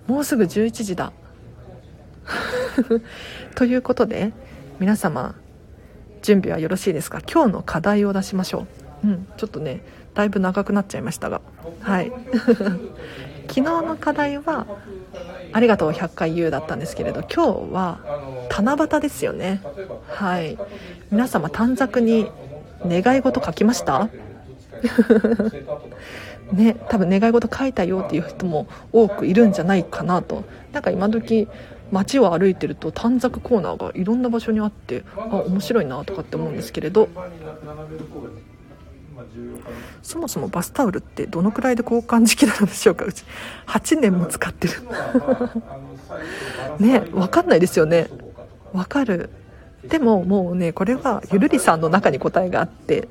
[0.08, 1.14] もうすぐ11時だ。
[3.56, 4.34] ということで
[4.80, 5.36] 皆様
[6.22, 7.22] 準備はよろしいですか？
[7.32, 8.66] 今日の課題を出しましょ
[9.04, 9.08] う。
[9.08, 9.82] うんちょっとね
[10.14, 11.42] だいぶ長くなっちゃいましたが。
[11.80, 12.12] はい。
[13.50, 14.66] 昨日の課題は
[15.52, 18.00] 「ありがとう100回言う」だったんですけれど今日は
[18.52, 19.62] 七夕ですよね。
[20.08, 20.58] はい。
[21.12, 22.30] 皆様短冊に
[22.86, 24.10] 願い事書きました？
[26.54, 30.44] ね多分願い事書いたよっていう人も多くいるんじゃないかなと。
[30.72, 31.48] なんか今時
[31.92, 37.08] 街を歩いてると短冊コーナーがいろんな場所にあってあ面白いなとかって思うんですけれど。
[40.02, 43.06] そもそもバスタオルってどのくらいで交換時期なんでしょうか？
[43.06, 43.24] うち
[43.68, 44.74] 8年も使ってる。
[46.80, 48.10] ね分かんないですよね。
[48.74, 49.30] 分かる
[49.84, 53.08] でももうねこれはゆるりさんの中に答えがあって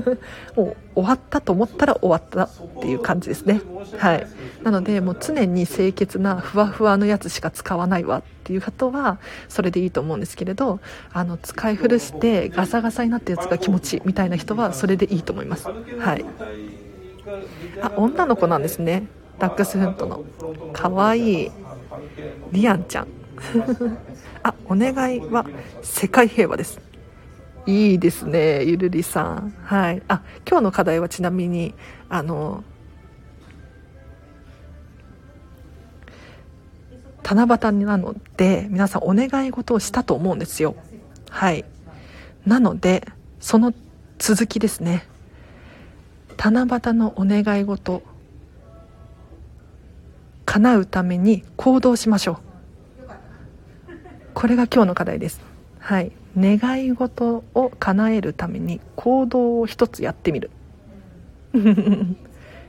[0.54, 2.50] もう終わったと思ったら終わったっ
[2.80, 3.62] ていう感じですね。
[3.96, 4.26] はい。
[4.62, 9.18] なのでもう常に清潔なふわふわのやつしか使わないわっていう方は
[9.48, 10.80] それでいいと思うんですけれど
[11.12, 15.68] あの使い古してガサガサになったやつが気持ちいいみたいな人はそれでいいと思います。
[15.98, 16.24] はい。
[17.80, 19.06] あ女の子なんですね。
[19.38, 20.24] ダックスフントの。
[20.74, 21.50] かわいい
[22.52, 23.19] リアンちゃん。
[24.42, 25.46] あお願いは
[25.82, 26.80] 世界平和です。
[27.66, 29.54] いいですねゆるりさん。
[29.62, 30.02] はい。
[30.08, 31.74] あ今日の課題はちなみに
[32.08, 32.64] あの
[37.22, 40.74] 七夕なので皆さんお願い事をしたと思うんですよ。
[41.30, 41.64] はい。
[42.46, 43.06] なので
[43.38, 43.72] その
[44.18, 45.06] 続きですね。
[46.36, 48.02] 七夕のお願い事
[50.46, 52.49] 叶うために行動しましょう。
[54.34, 55.40] これが今日の課題です。
[55.78, 56.12] はい。
[56.38, 60.50] 願い事を叶えるために行動を一つやってみる。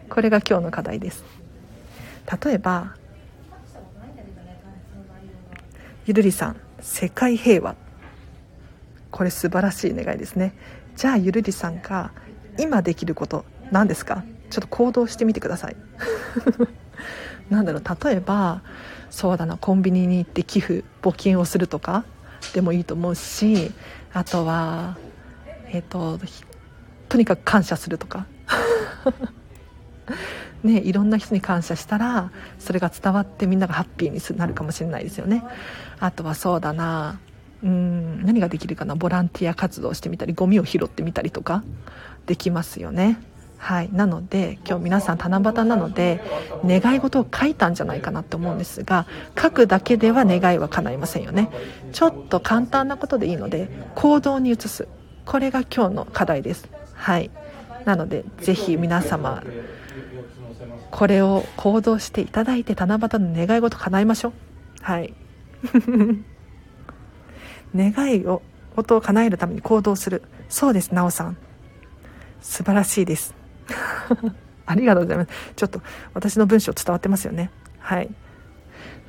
[0.10, 1.24] これが今日の課題です。
[2.44, 2.96] 例えば
[6.06, 7.76] ゆるりさん世界平和。
[9.12, 10.54] これ素晴らしい願いですね。
[10.96, 12.12] じゃあゆるりさんが
[12.60, 14.24] 今できること何ですか？
[14.50, 15.76] ちょっと行動してみてください。
[17.50, 17.84] なんだろう。
[18.06, 18.62] 例えば
[19.12, 22.06] そうだなコンビニに行って寄付募金をするとか
[22.54, 23.72] でもいいと思うし
[24.14, 24.98] あとは
[25.68, 26.20] えっ、ー、と
[27.10, 28.26] とにかく感謝するとか。
[30.64, 35.44] ねいろんな人に感謝したらそれが伝わってみんながハッピーになるかもしれないですよね。
[36.00, 37.20] あとはそうだな
[37.64, 38.96] うん何ができるかな。
[38.96, 41.64] ボランティア活動してみたりゴミを拾ってみたりとか
[42.28, 43.18] できますよね。
[43.62, 46.20] はい、なので今日皆さん七夕なので
[46.66, 49.06] 願い事を書いたんじゃないかなって思うんですが
[49.40, 51.52] 書くだけでは願いは叶いませんよね。
[51.94, 54.88] ちょっと簡単なことでいいので行動に移す。
[55.26, 56.68] これが今日の課題です。
[56.96, 57.30] はい。
[57.86, 59.44] なのでぜひ皆様
[60.90, 64.34] これを行動していただいて七夕の願い事叶えましょう。
[64.82, 65.14] はい。
[67.76, 68.42] 願いを
[68.76, 70.24] 事を叶えるために行動する。
[70.50, 71.38] そうですなおさん。
[72.42, 73.40] 素晴らしいです。
[74.66, 75.82] ありがとうございますちょっと
[76.14, 78.10] 私の文章伝わってますよねはい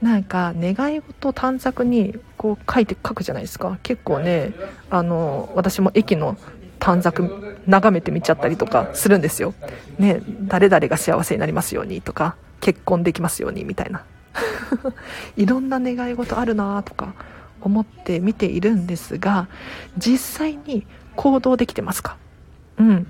[0.01, 4.53] なんか願い事短冊にこう書いて書くじゃないですか結構ね
[4.91, 6.37] あの私も駅の
[6.83, 7.23] 短冊
[7.69, 9.55] 眺めてみちゃったりとかするんですよ。
[9.99, 14.05] ね、誰々が幸せになりますようにとか、結婚できますようにみたいな。
[15.37, 17.15] いろんな願い事あるなとか
[17.61, 19.47] 思って見ているんですが、
[19.97, 20.85] 実際に
[21.15, 22.17] 行動できてますか？
[22.79, 23.07] うん。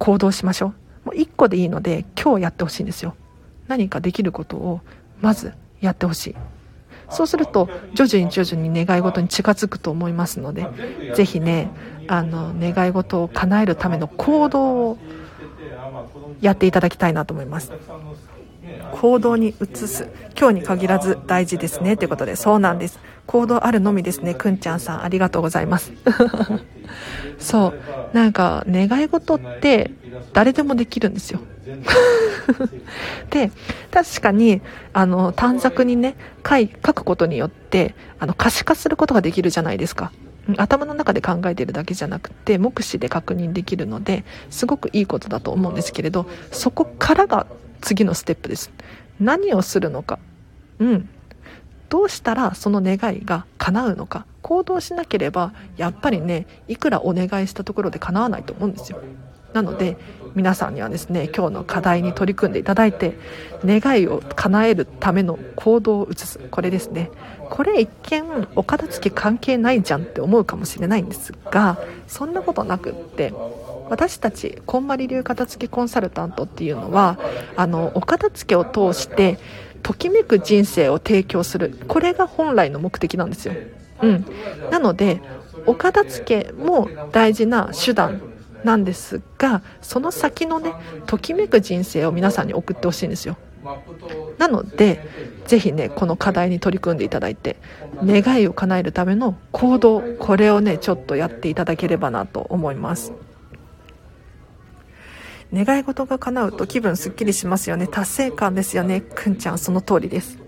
[0.00, 0.72] 行動しましょ
[1.04, 1.08] う。
[1.08, 3.14] もう1個でいいので今日やってほしいんですよ。
[3.68, 4.80] 何かできることを
[5.20, 6.36] まずやってほしい。
[7.10, 10.66] そうすると徐々に徐々に願い事に近づくと思いますので
[11.16, 11.70] ぜひね
[12.06, 14.98] あの願い事を叶えるための行動を
[16.40, 17.72] やっていただきたいなと思います
[18.92, 25.04] 行動に移す今日に限らず大事ですねということでそうなんです行動あるのみですねくんちゃんさん。
[25.04, 25.92] ありがとうございます。
[27.38, 28.16] そう。
[28.16, 29.92] なんか願い事って
[30.32, 31.38] 誰でもできるんですよ。
[33.30, 33.52] で
[33.92, 34.60] 確かに
[34.92, 40.10] あの短冊にね書い書くことによってあの可視化することができるじゃないですか。
[40.56, 47.46] 頭の中で考えてるだけじゃなくて目視で確認できるのですごくいいことだと思うんですけれどそこからが
[47.80, 48.72] 次のステップです。
[49.20, 50.18] 何をするのか。
[50.80, 51.08] うん。
[51.90, 59.00] どうしたらその願いが叶うのか行動しなければやっぱりねいくらお願いしたところで叶わないと思うんですよ。
[59.52, 59.96] なので
[60.36, 63.14] 皆さんにはですね今日の課題に取り組んでいただいて
[63.64, 66.38] 願いを叶えるための行動を移す。
[66.38, 67.10] これですね。
[67.50, 73.34] これ一見お片付け関係ないじゃんって思うかもしれないんですがそんなことなくって
[73.90, 77.18] 私たちこんまり流片付けコンサルタントっていうのは
[77.56, 79.40] あのお片付けを通して
[79.82, 81.76] ときめく人生を提供する。
[81.88, 83.54] これが本来の目的なんですよ、
[84.02, 84.24] うん、
[84.70, 85.20] なので
[85.66, 88.22] お片付けも大事な手段
[88.64, 90.72] なんですがその先のね
[91.06, 93.36] ときめく人生を皆さんに送ってほしいんですよ。
[94.38, 95.06] なので
[95.46, 97.56] ぜひねこの課題に取り組んでいただいて
[98.02, 103.12] 願いを叶えるための行動これをねちょっとやっていただければなと思います。
[105.52, 107.86] 願い事が叶うと気分すっきりしますよね。
[107.86, 109.00] 達成感ですよね。
[109.00, 110.38] くんちゃんその通りです。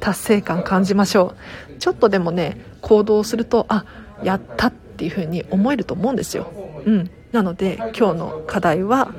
[0.00, 1.34] 達成感感じましょ
[1.70, 1.78] う。
[1.78, 3.84] ちょっとでもね行動するとあ
[4.22, 6.50] やったっていう風に思えると思うんですよ。
[6.86, 7.10] うん。
[7.32, 9.12] なので今日の課題は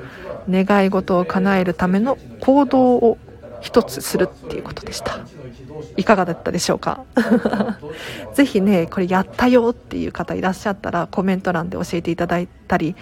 [0.50, 3.18] 願い事を叶えるための行動を
[3.60, 5.20] 一つするっていうことでした。
[5.96, 7.04] いかがだったでしょうか？
[8.34, 12.96] ぜひねこれやったよっていう方いらっしゃったらコメント欄で教えていただいたり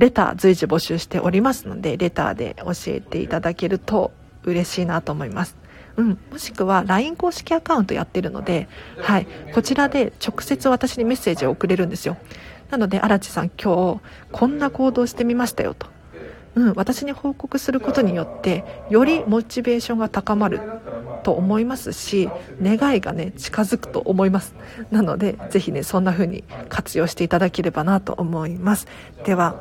[0.00, 4.12] レター随時募集しておりますのでレターで教えていただけると
[4.44, 5.56] 嬉しいなと思います。
[5.96, 12.16] うん、もしくは LINE 公式アカウントやってるので、はい、こちらで直接私にメッセージを送れるんですよ。
[12.70, 14.00] なので荒地さん今日
[14.32, 15.88] こんな行動してみましたよと、
[16.54, 20.60] うん、私に報告することによってよりモチベーションが高まる
[21.24, 22.30] と思いますし
[22.62, 24.54] 願いがね近づくと思います。
[24.90, 28.86] なのでぜひねそんな風に活用していただければなと思います。
[29.24, 29.56] では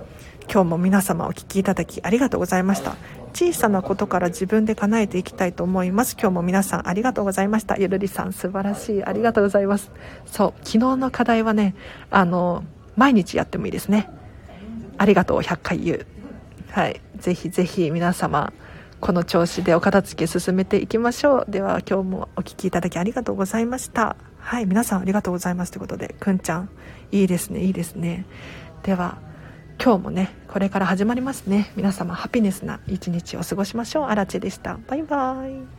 [0.51, 2.95] 今日も皆様お聴きいただきありがとうございました。
[3.35, 6.17] 小さなことから自分で叶えていきたいと思います。
[6.19, 7.77] 今日も皆さんありがとうございました。
[7.77, 9.03] ゆるりさん素晴らしい。
[9.03, 9.91] ありがとうございます。
[10.25, 11.75] そう昨日の課題はね
[12.09, 12.63] あの
[12.95, 14.09] 毎日やってもいいですね。
[14.97, 16.05] ありがとう100回言う。
[16.71, 16.99] はい。
[17.17, 18.51] ぜひぜひ皆様
[18.99, 21.45] この調子でお片付け進めていきましょう。
[21.47, 24.15] では今日もお聴きいただきありがとうございました。
[24.39, 26.69] はい皆さんありがとうございますということでくんちゃん。
[27.11, 28.25] いいですねいいですね。
[28.81, 29.19] では
[29.81, 31.71] 今日もねこれから始まりますね。
[31.75, 34.03] 皆様ハピネスな一日を過ごしましょう。
[34.05, 34.77] あらちでした。
[34.87, 35.78] バイバーイ。